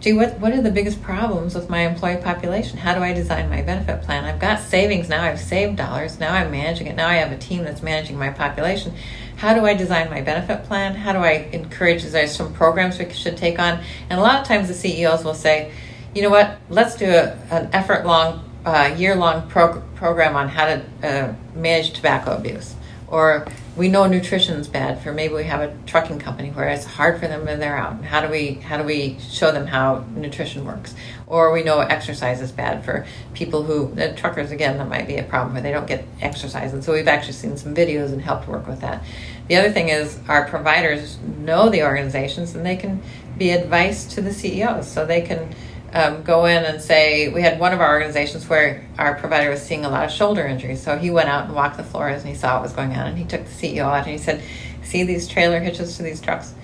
[0.00, 2.78] gee, what, what are the biggest problems with my employee population?
[2.78, 4.24] How do I design my benefit plan?
[4.24, 7.36] I've got savings now, I've saved dollars, now I'm managing it, now I have a
[7.36, 8.94] team that's managing my population.
[9.36, 10.94] How do I design my benefit plan?
[10.94, 13.80] How do I encourage, is there some programs we should take on?
[14.08, 15.72] And a lot of times the CEOs will say,
[16.14, 20.48] you know what, let's do a, an effort long uh, year long prog- program on
[20.48, 22.74] how to uh, manage tobacco abuse
[23.12, 23.46] or
[23.76, 27.28] we know nutrition's bad for maybe we have a trucking company where it's hard for
[27.28, 28.02] them when they're out.
[28.02, 30.94] How do we how do we show them how nutrition works?
[31.26, 35.18] Or we know exercise is bad for people who uh, truckers again that might be
[35.18, 36.72] a problem where they don't get exercise.
[36.72, 39.04] And so we've actually seen some videos and helped work with that.
[39.46, 43.02] The other thing is our providers know the organizations and they can
[43.36, 45.54] be advice to the CEOs so they can
[45.94, 49.62] um, go in and say we had one of our organizations where our provider was
[49.62, 50.82] seeing a lot of shoulder injuries.
[50.82, 53.06] So he went out and walked the floors and he saw what was going on
[53.06, 54.42] and he took the ceo out and he said
[54.82, 56.54] see these trailer hitches to these trucks?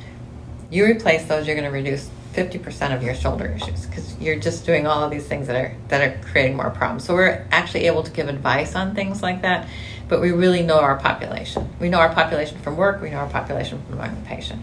[0.71, 4.65] You replace those you're going to reduce 50% of your shoulder issues because you're just
[4.65, 7.05] doing all of these things that are that are creating more problems.
[7.05, 9.69] So we're actually able to give advice on things like that
[10.09, 11.69] but we really know our population.
[11.79, 14.63] We know our population from work we know our population from among the patient.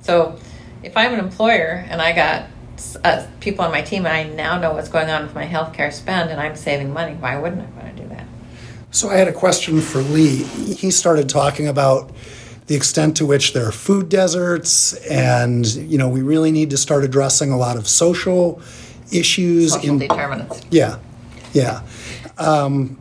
[0.00, 0.38] So
[0.82, 2.46] if i'm an employer and i got
[3.04, 5.92] uh, people on my team, and I now know what's going on with my healthcare
[5.92, 7.14] spend, and I'm saving money.
[7.14, 8.26] Why wouldn't I want to do that?
[8.90, 10.42] So I had a question for Lee.
[10.44, 12.10] He started talking about
[12.66, 16.76] the extent to which there are food deserts, and you know we really need to
[16.76, 18.60] start addressing a lot of social
[19.10, 19.74] issues.
[19.74, 20.62] Social in, determinants.
[20.70, 20.98] Yeah,
[21.52, 21.82] yeah.
[22.38, 22.98] Um,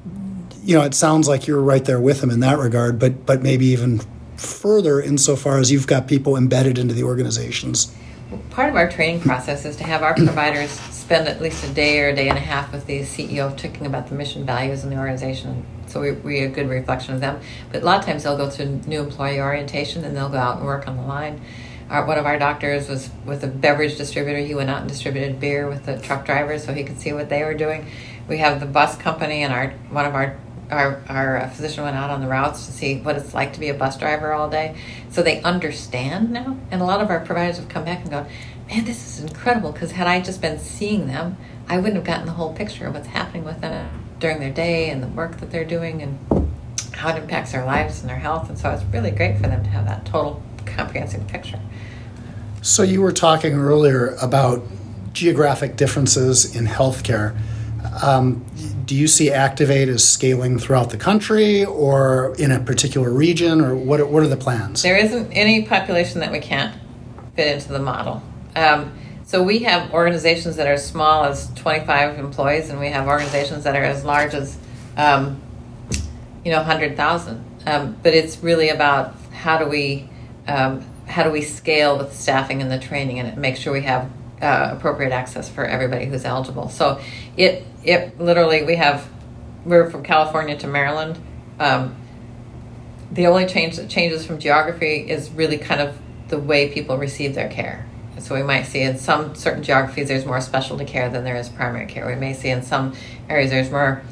[0.63, 3.41] you know, it sounds like you're right there with him in that regard, but but
[3.41, 4.01] maybe even
[4.37, 7.95] further insofar as you've got people embedded into the organizations
[8.49, 11.99] part of our training process is to have our providers spend at least a day
[11.99, 14.89] or a day and a half with the CEO talking about the mission values in
[14.89, 15.65] the organization.
[15.87, 17.41] So we, we a good reflection of them.
[17.71, 20.57] But a lot of times they'll go through new employee orientation and they'll go out
[20.57, 21.41] and work on the line.
[21.89, 24.39] Our, one of our doctors was with a beverage distributor.
[24.39, 27.27] He went out and distributed beer with the truck drivers so he could see what
[27.27, 27.85] they were doing.
[28.29, 30.39] We have the bus company and our one of our
[30.71, 33.59] our, our uh, physician went out on the routes to see what it's like to
[33.59, 34.75] be a bus driver all day.
[35.09, 36.57] So they understand now.
[36.71, 38.27] And a lot of our providers have come back and gone,
[38.67, 42.25] man, this is incredible because had I just been seeing them, I wouldn't have gotten
[42.25, 45.51] the whole picture of what's happening with them during their day and the work that
[45.51, 46.49] they're doing and
[46.93, 48.49] how it impacts their lives and their health.
[48.49, 51.59] And so it's really great for them to have that total comprehensive picture.
[52.61, 54.63] So you were talking earlier about
[55.13, 57.35] geographic differences in healthcare.
[58.03, 58.45] Um,
[58.91, 63.73] do you see Activate as scaling throughout the country or in a particular region, or
[63.73, 64.81] what are, what are the plans?
[64.81, 66.77] There isn't any population that we can't
[67.37, 68.21] fit into the model.
[68.53, 68.91] Um,
[69.23, 73.63] so we have organizations that are as small as 25 employees, and we have organizations
[73.63, 74.57] that are as large as,
[74.97, 75.41] um,
[76.43, 77.45] you know, 100,000.
[77.67, 80.09] Um, but it's really about how do we
[80.49, 84.11] um, how do we scale with staffing and the training, and make sure we have
[84.41, 86.69] uh, appropriate access for everybody who's eligible.
[86.69, 86.99] So
[87.37, 89.07] it it literally we have
[89.65, 91.19] we're from California to Maryland.
[91.59, 91.95] Um,
[93.11, 95.97] the only change that changes from geography is really kind of
[96.29, 97.85] the way people receive their care.
[98.19, 101.49] So we might see in some certain geographies there's more specialty care than there is
[101.49, 102.07] primary care.
[102.07, 102.93] We may see in some
[103.29, 104.03] areas there's more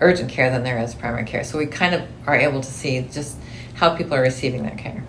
[0.00, 1.44] urgent care than there is primary care.
[1.44, 3.36] So we kind of are able to see just
[3.74, 5.04] how people are receiving their care.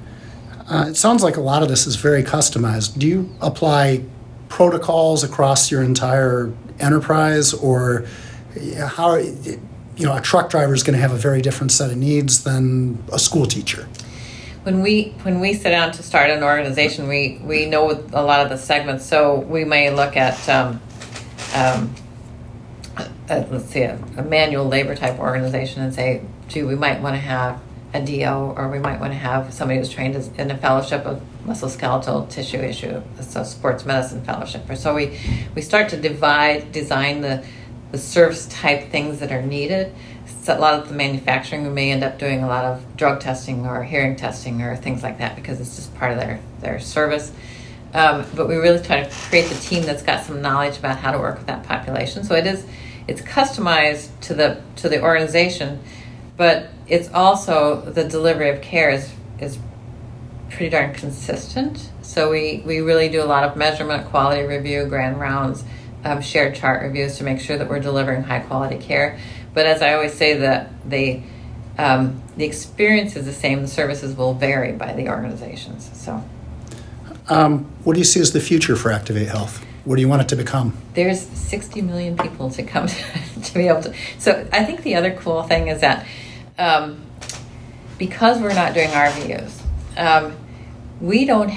[0.67, 2.97] Uh, it sounds like a lot of this is very customized.
[2.97, 4.03] Do you apply
[4.49, 8.05] protocols across your entire enterprise, or
[8.79, 9.59] how you
[9.99, 13.01] know a truck driver is going to have a very different set of needs than
[13.13, 13.87] a school teacher?
[14.63, 18.41] When we when we sit down to start an organization, we we know a lot
[18.41, 20.49] of the segments, so we may look at.
[20.49, 20.81] Um,
[21.55, 21.95] um,
[23.29, 27.19] let's see, a, a manual labor type organization and say, gee, we might want to
[27.19, 27.61] have
[27.93, 31.05] a DO, or we might want to have somebody who's trained as, in a fellowship
[31.05, 34.63] of musculoskeletal tissue issue, so sports medicine fellowship.
[34.75, 35.17] So we
[35.55, 37.43] we start to divide, design the
[37.91, 39.93] the service type things that are needed.
[40.43, 43.19] So a lot of the manufacturing we may end up doing a lot of drug
[43.19, 46.79] testing or hearing testing or things like that because it's just part of their their
[46.79, 47.31] service.
[47.93, 51.11] Um, but we really try to create the team that's got some knowledge about how
[51.11, 52.23] to work with that population.
[52.23, 52.65] So it is
[53.07, 55.79] it's customized to the to the organization,
[56.37, 59.57] but it's also the delivery of care is is
[60.49, 61.89] pretty darn consistent.
[62.01, 65.63] So we we really do a lot of measurement, quality review, grand rounds,
[66.03, 69.19] um, shared chart reviews to make sure that we're delivering high quality care.
[69.53, 71.21] But as I always say, that the
[71.77, 73.61] um, the experience is the same.
[73.61, 75.89] The services will vary by the organizations.
[75.93, 76.23] So,
[77.29, 79.65] um, what do you see as the future for Activate Health?
[79.85, 80.77] What do you want it to become?
[80.93, 82.95] There's 60 million people to come to,
[83.43, 83.93] to be able to.
[84.19, 86.05] So I think the other cool thing is that
[86.57, 87.01] um,
[87.97, 89.61] because we're not doing RVUs,
[89.97, 90.35] um,
[91.01, 91.51] we don't.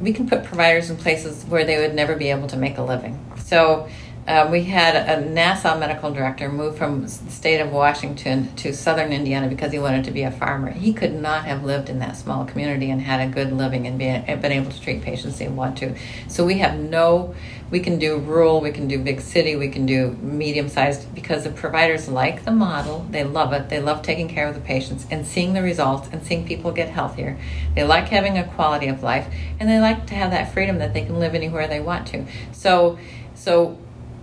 [0.00, 2.82] we can put providers in places where they would never be able to make a
[2.82, 3.18] living.
[3.44, 3.88] So
[4.28, 9.10] uh, we had a Nassau medical director move from the state of Washington to southern
[9.10, 10.70] Indiana because he wanted to be a farmer.
[10.70, 13.98] He could not have lived in that small community and had a good living and
[13.98, 15.96] been, been able to treat patients they want to.
[16.28, 17.34] So we have no,
[17.70, 21.44] we can do rural, we can do big city, we can do medium sized because
[21.44, 23.06] the providers like the model.
[23.10, 23.68] They love it.
[23.68, 26.88] They love taking care of the patients and seeing the results and seeing people get
[26.88, 27.38] healthier.
[27.74, 30.94] They like having a quality of life and they like to have that freedom that
[30.94, 32.24] they can live anywhere they want to.
[32.52, 32.98] So,
[33.34, 33.78] so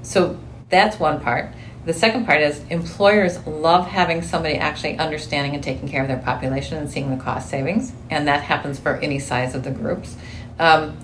[0.05, 0.37] so
[0.69, 1.51] that's one part.
[1.85, 6.19] The second part is employers love having somebody actually understanding and taking care of their
[6.19, 10.15] population and seeing the cost savings, and that happens for any size of the groups.
[10.57, 10.97] Um,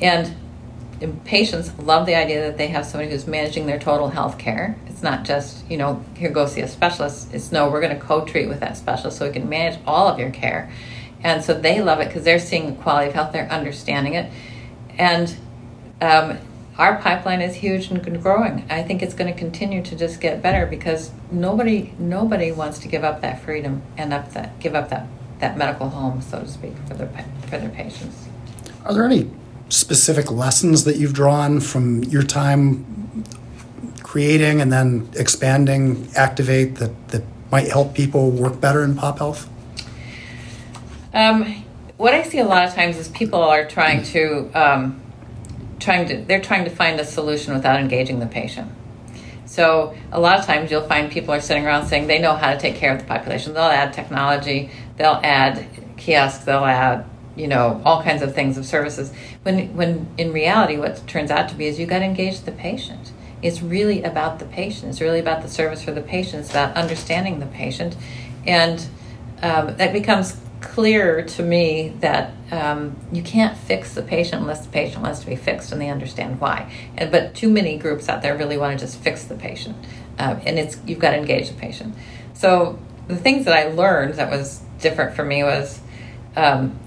[0.00, 0.34] and
[1.24, 4.76] patients love the idea that they have somebody who's managing their total health care.
[4.86, 7.32] It's not just, you know, here go see a specialist.
[7.32, 10.08] It's no, we're going to co treat with that specialist so we can manage all
[10.08, 10.70] of your care.
[11.22, 14.30] And so they love it because they're seeing the quality of health, they're understanding it.
[14.96, 15.36] And
[16.00, 16.38] um,
[16.76, 18.64] our pipeline is huge and growing.
[18.70, 22.88] I think it's going to continue to just get better because nobody nobody wants to
[22.88, 25.06] give up that freedom and up that give up that
[25.40, 27.08] that medical home, so to speak, for their
[27.42, 28.28] for their patients.
[28.84, 29.28] Are there any
[29.68, 33.24] specific lessons that you've drawn from your time
[34.02, 39.48] creating and then expanding Activate that that might help people work better in pop health?
[41.14, 41.64] Um,
[41.96, 45.00] what I see a lot of times is people are trying to um,
[45.80, 48.70] trying to they're trying to find a solution without engaging the patient.
[49.46, 52.52] So a lot of times you'll find people are sitting around saying they know how
[52.52, 53.54] to take care of the population.
[53.54, 57.04] They'll add technology, they'll add kiosks, they'll add
[57.34, 59.12] you know all kinds of things of services.
[59.48, 62.52] When when in reality, what turns out to be is you got to engage the
[62.52, 63.12] patient.
[63.40, 64.90] It's really about the patient.
[64.90, 66.42] It's really about the service for the patient.
[66.42, 67.96] It's about understanding the patient,
[68.46, 68.86] and
[69.40, 74.70] um, that becomes clear to me that um, you can't fix the patient unless the
[74.70, 76.70] patient wants to be fixed and they understand why.
[76.98, 79.76] And but too many groups out there really want to just fix the patient,
[80.18, 81.94] uh, and it's you've got to engage the patient.
[82.34, 85.80] So the things that I learned that was different for me was
[86.36, 86.78] um,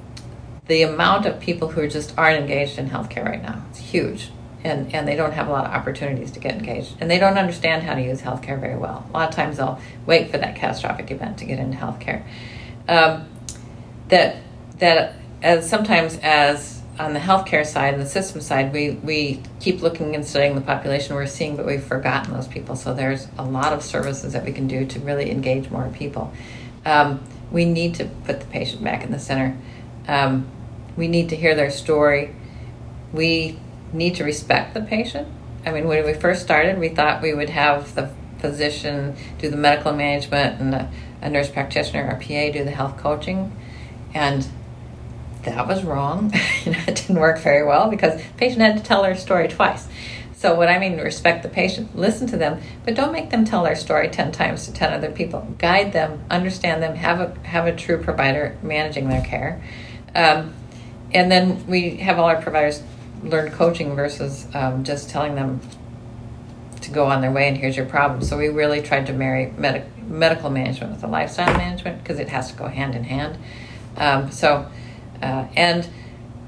[0.72, 3.62] the amount of people who just aren't engaged in healthcare right now.
[3.70, 4.32] It's huge.
[4.64, 6.96] And, and they don't have a lot of opportunities to get engaged.
[7.02, 9.06] And they don't understand how to use healthcare very well.
[9.10, 12.24] A lot of times they'll wait for that catastrophic event to get into healthcare.
[12.88, 13.28] Um,
[14.08, 14.38] that
[14.78, 19.82] that as sometimes as on the healthcare side and the system side, we, we keep
[19.82, 22.78] looking and studying the population we're seeing, but we've forgotten those people.
[22.78, 26.32] So there's a lot of services that we can do to really engage more people.
[26.86, 29.58] Um, we need to put the patient back in the center.
[30.08, 30.48] Um,
[30.96, 32.36] we need to hear their story.
[33.14, 33.60] We
[33.94, 35.28] need to respect the patient.
[35.66, 39.56] I mean, when we first started, we thought we would have the physician do the
[39.56, 43.56] medical management and a, a nurse practitioner or PA do the health coaching
[44.16, 44.48] and
[45.44, 46.32] that was wrong.
[46.66, 49.88] it didn't work very well because the patient had to tell their story twice.
[50.36, 53.64] So what I mean, respect the patient, listen to them, but don't make them tell
[53.64, 55.48] their story ten times to ten other people.
[55.60, 59.62] Guide them, understand them, have a have a true provider managing their care,
[60.16, 60.54] um,
[61.14, 62.82] and then we have all our providers
[63.24, 65.60] learn coaching versus um, just telling them
[66.82, 68.24] to go on their way and here's your problem.
[68.24, 72.30] So we really tried to marry med- medical management with the lifestyle management because it
[72.30, 73.38] has to go hand in hand.
[73.98, 74.70] Um, so,
[75.22, 75.88] uh, and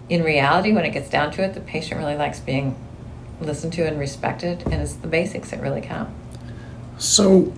[0.09, 2.75] in reality, when it gets down to it, the patient really likes being
[3.41, 6.09] listened to and respected, and it's the basics that really count.
[6.97, 7.53] So,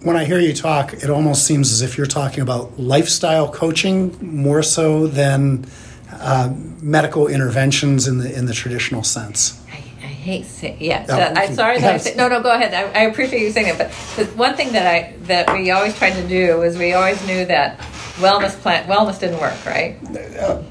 [0.00, 4.16] when I hear you talk, it almost seems as if you're talking about lifestyle coaching
[4.20, 5.66] more so than
[6.12, 9.62] uh, medical interventions in the in the traditional sense.
[9.70, 11.06] I, I hate saying yeah.
[11.08, 12.74] Oh, I'm sorry that I say, no no go ahead.
[12.74, 16.14] I, I appreciate you saying it, but one thing that I that we always tried
[16.14, 17.78] to do was we always knew that
[18.18, 19.98] wellness plan wellness didn't work, right?
[20.38, 20.62] Uh,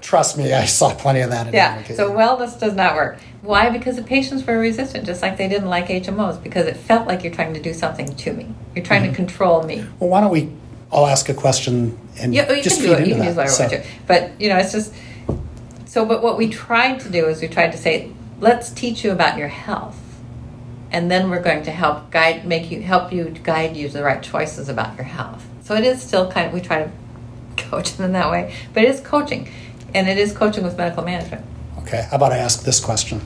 [0.00, 1.52] trust me, I saw plenty of that.
[1.54, 3.18] yeah, so wellness does not work.
[3.42, 3.70] Why?
[3.70, 7.22] Because the patients were resistant, just like they didn't like HMOs, because it felt like
[7.22, 8.52] you're trying to do something to me.
[8.74, 9.12] You're trying mm-hmm.
[9.12, 9.86] to control me.
[10.00, 10.52] Well, why don't we?
[10.90, 13.36] I'll ask a question and you, oh, you just feed into you that.
[13.36, 13.82] Can so.
[14.06, 14.94] But you know, it's just
[15.86, 16.04] so.
[16.04, 19.38] But what we tried to do is we tried to say, let's teach you about
[19.38, 19.98] your health
[20.90, 24.02] and then we're going to help guide make you help you guide you to the
[24.02, 26.90] right choices about your health so it is still kind of, we try to
[27.58, 29.50] coach them in that way, but it is coaching.
[29.94, 31.44] And it is coaching with medical management.
[31.80, 33.20] Okay, how about I ask this question?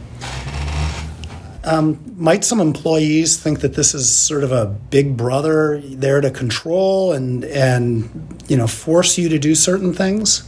[1.64, 6.30] Um, might some employees think that this is sort of a big brother there to
[6.30, 10.42] control and and you know force you to do certain things?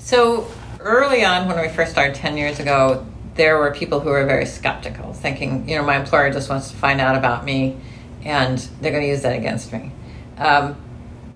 [0.00, 0.46] So
[0.80, 4.46] early on, when we first started ten years ago, there were people who were very
[4.46, 7.76] skeptical, thinking, you know, my employer just wants to find out about me,
[8.22, 9.92] and they're going to use that against me.
[10.38, 10.76] Um,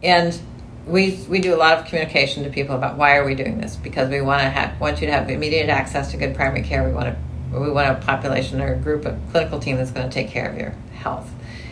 [0.02, 0.38] and
[0.86, 3.76] we we do a lot of communication to people about why are we doing this
[3.76, 6.86] because we want to have want you to have immediate access to good primary care.
[6.86, 10.08] We want to we want a population or a group of clinical team that's going
[10.08, 11.30] to take care of your health,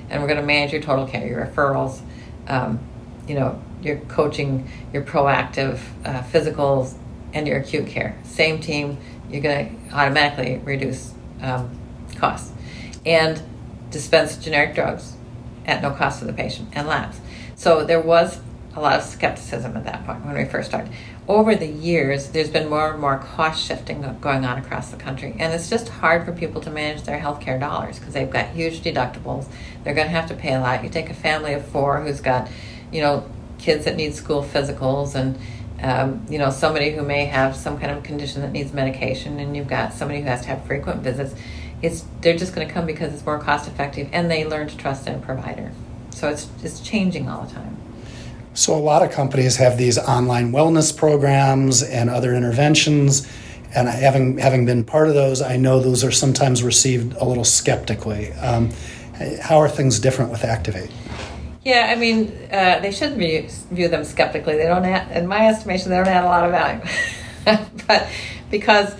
[0.09, 2.01] and we're going to manage your total care, your referrals,
[2.49, 2.79] um,
[3.27, 6.95] you know, your coaching, your proactive uh, physicals,
[7.35, 8.17] and your acute care.
[8.25, 8.99] Same team,
[9.29, 11.13] you're going to automatically reduce
[11.43, 11.79] um,
[12.17, 12.53] costs
[13.05, 13.43] and
[13.91, 15.17] dispense generic drugs
[15.67, 17.21] at no cost to the patient and labs.
[17.57, 18.41] So there was
[18.75, 20.93] a lot of skepticism at that point when we first started.
[21.29, 25.35] Over the years, there's been more and more cost shifting going on across the country,
[25.41, 28.81] and it's just hard for people to manage their healthcare dollars because they've got huge
[28.81, 29.49] deductibles.
[29.83, 30.85] They're going to have to pay a lot.
[30.85, 32.49] You take a family of four who's got,
[32.93, 35.39] you know, kids that need school physicals and
[35.83, 39.57] um, you know somebody who may have some kind of condition that needs medication and
[39.57, 41.35] you've got somebody who has to have frequent visits
[41.83, 44.77] it's they're just going to come because it's more cost effective and they learn to
[44.77, 45.73] trust a provider
[46.11, 47.77] so it's it's changing all the time
[48.57, 53.31] so a lot of companies have these online wellness programs and other interventions
[53.75, 57.45] and having having been part of those i know those are sometimes received a little
[57.45, 58.71] skeptically um,
[59.41, 60.91] how are things different with activate
[61.67, 64.57] yeah, I mean, uh, they should view, view them skeptically.
[64.57, 66.81] They don't, add, in my estimation, they don't add a lot of value.
[67.89, 68.09] but
[68.53, 68.95] because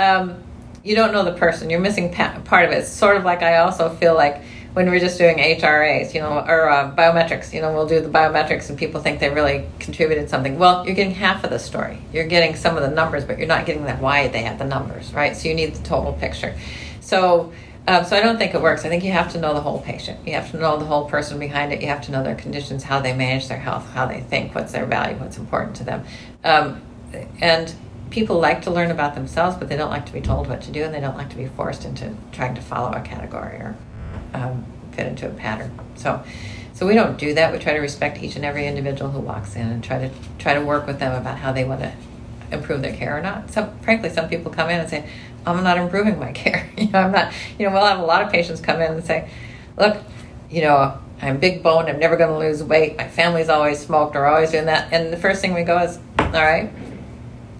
[0.00, 0.42] um,
[0.82, 2.78] you don't know the person, you're missing pa- part of it.
[2.78, 4.42] It's sort of like I also feel like
[4.78, 8.08] when we're just doing HRAs, you know, or uh, biometrics, you know, we'll do the
[8.08, 10.56] biometrics and people think they really contributed something.
[10.56, 11.98] Well, you're getting half of the story.
[12.12, 14.64] You're getting some of the numbers, but you're not getting that why they have the
[14.64, 15.36] numbers, right?
[15.36, 16.54] So you need the total picture.
[17.00, 17.52] So
[17.88, 18.84] um, so I don't think it works.
[18.84, 20.24] I think you have to know the whole patient.
[20.24, 21.80] You have to know the whole person behind it.
[21.80, 24.70] You have to know their conditions, how they manage their health, how they think, what's
[24.70, 26.04] their value, what's important to them.
[26.44, 26.82] Um,
[27.40, 27.74] and
[28.10, 30.70] people like to learn about themselves, but they don't like to be told what to
[30.70, 33.74] do, and they don't like to be forced into trying to follow a category or
[34.34, 35.78] um, fit into a pattern.
[35.96, 36.22] So,
[36.74, 37.52] so we don't do that.
[37.52, 40.54] We try to respect each and every individual who walks in and try to try
[40.54, 41.92] to work with them about how they want to
[42.50, 43.50] improve their care or not.
[43.50, 45.08] So, frankly, some people come in and say,
[45.46, 46.68] I'm not improving my care.
[46.76, 49.04] you know, I'm not, you know, we'll have a lot of patients come in and
[49.04, 49.30] say,
[49.76, 49.98] look,
[50.50, 54.14] you know, I'm big boned, I'm never going to lose weight, my family's always smoked
[54.14, 54.92] or always doing that.
[54.92, 56.70] And the first thing we go is, all right,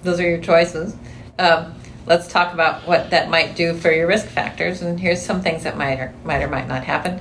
[0.02, 0.94] those are your choices.
[1.38, 1.74] Um,
[2.08, 4.82] let's talk about what that might do for your risk factors.
[4.82, 7.20] And here's some things that might or might or might not happen.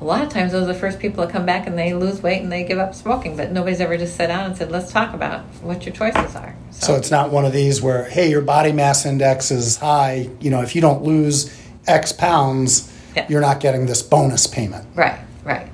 [0.00, 2.22] A lot of times those are the first people that come back and they lose
[2.22, 4.92] weight and they give up smoking but nobody's ever just sat down and said let's
[4.92, 6.54] talk about what your choices are.
[6.70, 10.30] So, so it's not one of these where hey your body mass index is high.
[10.38, 11.52] You know if you don't lose
[11.88, 13.26] x pounds yeah.
[13.28, 14.86] you're not getting this bonus payment.
[14.94, 15.68] Right right.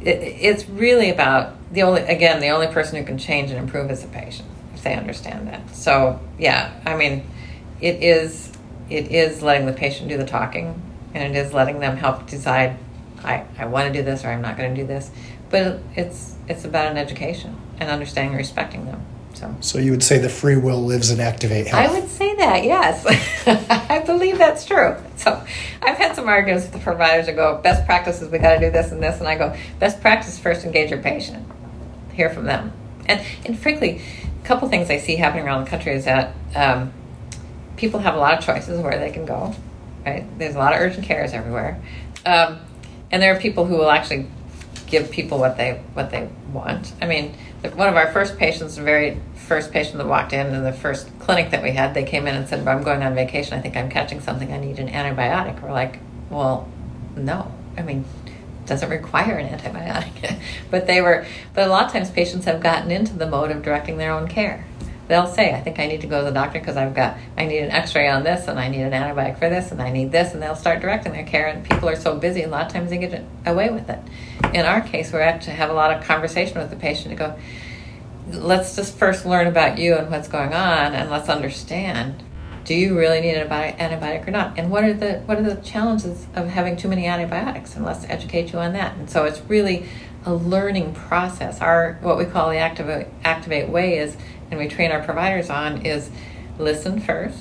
[0.00, 3.92] It, it's really about the only again the only person who can change and improve
[3.92, 5.72] is the patient if they understand that.
[5.72, 7.24] So yeah i mean
[7.82, 8.50] it is
[8.88, 10.80] it is letting the patient do the talking
[11.14, 12.76] and it is letting them help decide
[13.24, 15.10] I, I want to do this or I'm not going to do this.
[15.50, 19.04] But it's it's about an education and understanding and respecting them.
[19.34, 19.54] So.
[19.60, 21.90] so you would say the free will lives in Activate Health?
[21.90, 23.06] I would say that, yes.
[23.90, 24.94] I believe that's true.
[25.16, 25.42] So
[25.80, 28.70] I've had some arguments with the providers that go, best practices, we got to do
[28.70, 29.20] this and this.
[29.20, 31.48] And I go, best practice first engage your patient,
[32.12, 32.72] hear from them.
[33.06, 34.02] And, and frankly,
[34.42, 36.92] a couple things I see happening around the country is that um,
[37.76, 39.54] people have a lot of choices where they can go,
[40.04, 40.26] right?
[40.38, 41.80] There's a lot of urgent cares everywhere.
[42.24, 42.60] Um,
[43.10, 44.26] and there are people who will actually
[44.86, 46.92] give people what they what they want.
[47.00, 47.34] I mean,
[47.74, 51.08] one of our first patients, the very first patient that walked in in the first
[51.18, 53.58] clinic that we had, they came in and said, "I'm going on vacation.
[53.58, 54.52] I think I'm catching something.
[54.52, 55.98] I need an antibiotic." We're like,
[56.30, 56.68] "Well,
[57.16, 57.52] no.
[57.76, 60.38] I mean, it doesn't require an antibiotic."
[60.70, 61.26] but they were.
[61.54, 64.28] But a lot of times, patients have gotten into the mode of directing their own
[64.28, 64.66] care
[65.08, 67.46] they'll say, I think I need to go to the doctor because I've got, I
[67.46, 69.90] need an x ray on this and I need an antibiotic for this and I
[69.90, 70.32] need this.
[70.32, 71.48] And they'll start directing their care.
[71.48, 73.98] And people are so busy, a lot of times they get away with it.
[74.54, 77.16] In our case, we're have to have a lot of conversation with the patient to
[77.16, 77.38] go,
[78.30, 82.22] let's just first learn about you and what's going on and let's understand
[82.64, 85.60] do you really need an antibiotic or not and what are the what are the
[85.62, 89.40] challenges of having too many antibiotics and let's educate you on that and so it's
[89.48, 89.86] really
[90.24, 94.16] a learning process our what we call the activate activate way is
[94.52, 96.10] and we train our providers on is
[96.58, 97.38] listen first,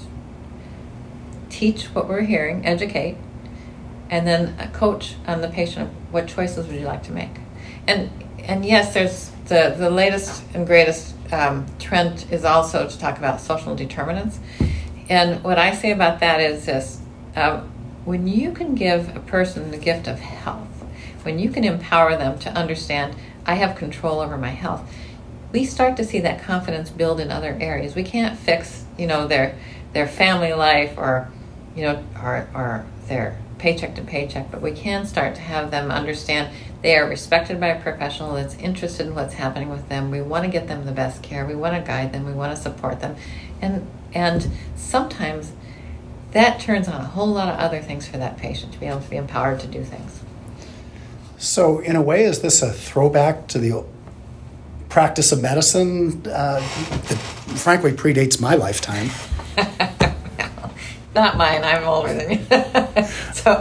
[1.50, 3.18] teach what we're hearing, educate,
[4.10, 7.30] and then coach on the patient what choices would you like to make.
[7.86, 8.10] And
[8.40, 13.42] and yes, there's the the latest and greatest um, trend is also to talk about
[13.42, 14.40] social determinants.
[15.10, 17.02] And what I say about that is this:
[17.36, 17.70] um,
[18.06, 20.86] when you can give a person the gift of health,
[21.24, 24.90] when you can empower them to understand, I have control over my health
[25.52, 27.96] we start to see that confidence build in other areas.
[27.96, 29.58] We can't fix, you know, their
[29.94, 31.30] their family life or,
[31.76, 35.92] you know, or, or their paycheck to paycheck, but we can start to have them
[35.92, 40.10] understand they are respected by a professional that's interested in what's happening with them.
[40.10, 41.46] We want to get them the best care.
[41.46, 42.26] We want to guide them.
[42.26, 43.16] We want to support them,
[43.62, 45.52] and and sometimes
[46.32, 49.02] that turns on a whole lot of other things for that patient to be able
[49.02, 50.22] to be empowered to do things.
[51.38, 53.84] So, in a way, is this a throwback to the
[54.92, 57.18] practice of medicine uh, that
[57.56, 59.10] frankly predates my lifetime?
[61.16, 61.64] Not mine.
[61.64, 62.38] I'm older than you.
[63.34, 63.60] so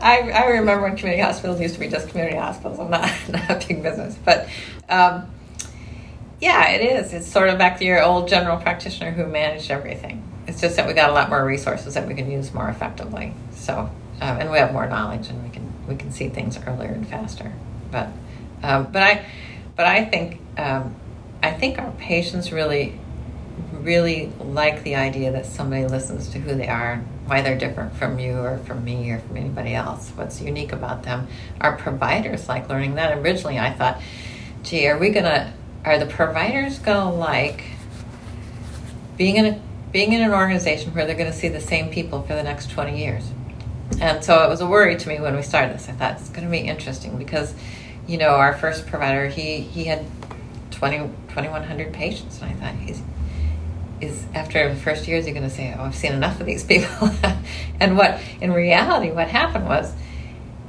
[0.00, 3.68] I, I remember when community hospitals used to be just community hospitals and not, not
[3.68, 4.16] big business.
[4.24, 4.48] But
[4.88, 5.30] um,
[6.40, 7.12] yeah, it is.
[7.12, 10.24] It's sort of back to your old general practitioner who managed everything.
[10.48, 13.32] It's just that we got a lot more resources that we can use more effectively.
[13.52, 16.90] So um, and we have more knowledge and we can we can see things earlier
[16.90, 17.52] and faster.
[17.92, 18.08] But
[18.62, 19.24] um, but I
[19.78, 20.94] but I think um,
[21.42, 23.00] I think our patients really
[23.72, 28.18] really like the idea that somebody listens to who they are, why they're different from
[28.18, 31.28] you or from me or from anybody else, what's unique about them.
[31.60, 33.16] Our providers like learning that.
[33.18, 34.02] Originally, I thought,
[34.64, 35.54] gee, are we gonna,
[35.84, 37.64] are the providers gonna like
[39.16, 39.60] being in a
[39.92, 42.70] being in an organization where they're going to see the same people for the next
[42.70, 43.30] 20 years?
[44.00, 45.88] And so it was a worry to me when we started this.
[45.88, 47.54] I thought it's going to be interesting because,
[48.08, 50.04] you know, our first provider, he, he had
[50.72, 50.98] 20,
[51.28, 52.40] 2,100 patients.
[52.40, 53.02] And I thought, he's,
[54.00, 56.46] is after the first year, is he going to say, oh, I've seen enough of
[56.46, 57.10] these people?
[57.80, 59.92] and what, in reality, what happened was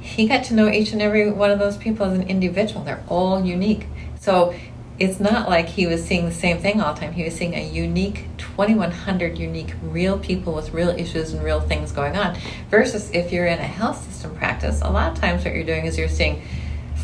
[0.00, 2.84] he got to know each and every one of those people as an individual.
[2.84, 3.86] They're all unique.
[4.20, 4.54] So
[4.98, 7.12] it's not like he was seeing the same thing all the time.
[7.12, 11.90] He was seeing a unique, 2,100 unique, real people with real issues and real things
[11.90, 12.36] going on.
[12.70, 15.86] Versus if you're in a health system practice, a lot of times what you're doing
[15.86, 16.42] is you're seeing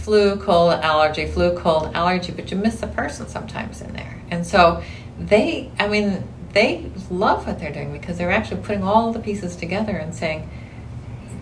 [0.06, 4.22] flu, cold, allergy, flu, cold, allergy, but you miss a person sometimes in there.
[4.30, 4.80] And so
[5.18, 9.56] they, I mean, they love what they're doing because they're actually putting all the pieces
[9.56, 10.48] together and saying,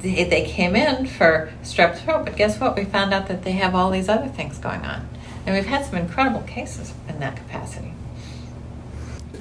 [0.00, 2.74] they came in for strep throat, but guess what?
[2.74, 5.10] We found out that they have all these other things going on.
[5.44, 7.93] And we've had some incredible cases in that capacity.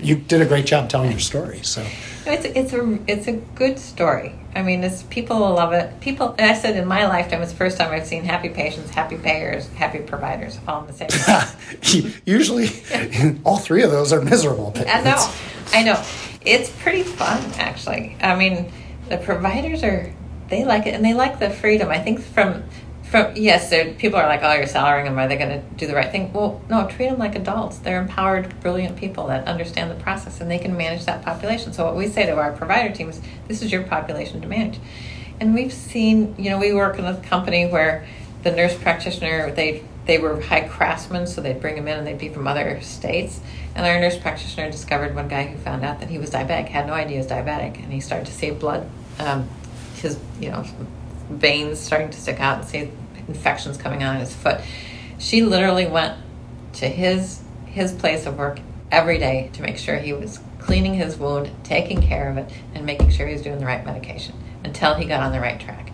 [0.03, 1.61] You did a great job telling your story.
[1.63, 1.85] So
[2.25, 4.35] it's a, it's a it's a good story.
[4.55, 5.99] I mean, it's people will love it.
[5.99, 9.17] People, I said in my lifetime, it's the first time I've seen happy patients, happy
[9.17, 12.13] payers, happy providers all in the same.
[12.25, 12.69] Usually,
[13.43, 14.73] all three of those are miserable.
[14.75, 15.33] I know,
[15.73, 16.03] I know.
[16.45, 18.15] It's pretty fun, actually.
[18.21, 18.71] I mean,
[19.09, 20.13] the providers are
[20.49, 21.89] they like it, and they like the freedom.
[21.89, 22.63] I think from
[23.13, 25.19] from yes, people are like, oh, you're salarying them.
[25.19, 26.33] Are they going to do the right thing?
[26.33, 27.77] Well, no, treat them like adults.
[27.77, 31.73] They're empowered, brilliant people that understand the process and they can manage that population.
[31.73, 34.79] So what we say to our provider teams, this is your population to manage.
[35.39, 38.03] And we've seen, you know, we work in a company where
[38.41, 42.17] the nurse practitioner they they were high craftsmen, so they'd bring them in and they'd
[42.17, 43.39] be from other states.
[43.75, 46.87] And our nurse practitioner discovered one guy who found out that he was diabetic, had
[46.87, 48.89] no idea he was diabetic, and he started to see blood,
[49.19, 49.47] um,
[49.97, 50.65] his you know
[51.29, 52.91] veins starting to stick out and see
[53.27, 54.61] infections coming on his foot.
[55.17, 56.17] She literally went
[56.73, 58.59] to his his place of work
[58.91, 62.85] every day to make sure he was cleaning his wound, taking care of it, and
[62.85, 65.91] making sure he was doing the right medication until he got on the right track.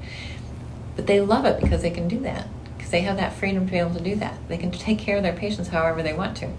[0.96, 2.48] But they love it because they can do that.
[2.76, 4.38] Because they have that freedom to be able to do that.
[4.50, 6.50] They can take care of their patients however they want to.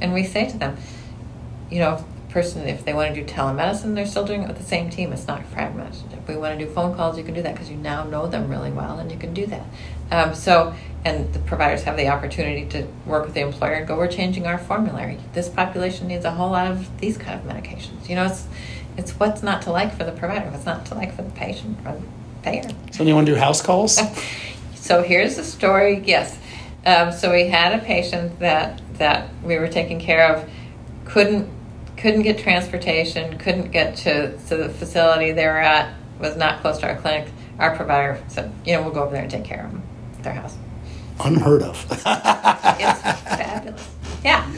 [0.00, 0.76] And we say to them,
[1.70, 4.64] you know, person, if they want to do telemedicine, they're still doing it with the
[4.64, 5.12] same team.
[5.12, 6.12] It's not fragmented.
[6.12, 8.26] If we want to do phone calls, you can do that because you now know
[8.26, 9.64] them really well and you can do that.
[10.10, 10.74] Um, so,
[11.04, 14.46] and the providers have the opportunity to work with the employer and go, we're changing
[14.46, 15.18] our formulary.
[15.32, 18.08] This population needs a whole lot of these kind of medications.
[18.08, 18.46] You know, it's
[18.96, 21.78] it's what's not to like for the provider, what's not to like for the patient
[21.86, 22.02] or the
[22.42, 22.68] payer.
[22.90, 24.00] So, anyone do house calls?
[24.74, 26.02] so here's the story.
[26.04, 26.38] Yes.
[26.84, 30.50] Um, so we had a patient that that we were taking care of,
[31.04, 31.48] couldn't
[31.98, 36.78] couldn't get transportation, couldn't get to, to the facility they were at, was not close
[36.78, 37.28] to our clinic.
[37.58, 39.82] Our provider said, you know, we'll go over there and take care of them
[40.16, 40.56] at their house.
[41.20, 41.84] Unheard of.
[41.90, 43.90] it's fabulous.
[44.24, 44.50] Yeah.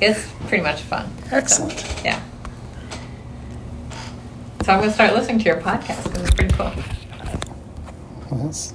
[0.00, 1.12] It's pretty much fun.
[1.30, 1.78] Excellent.
[1.78, 2.20] So, yeah.
[4.64, 6.72] So I'm going to start listening to your podcast because it's pretty cool.
[8.30, 8.72] Well, that's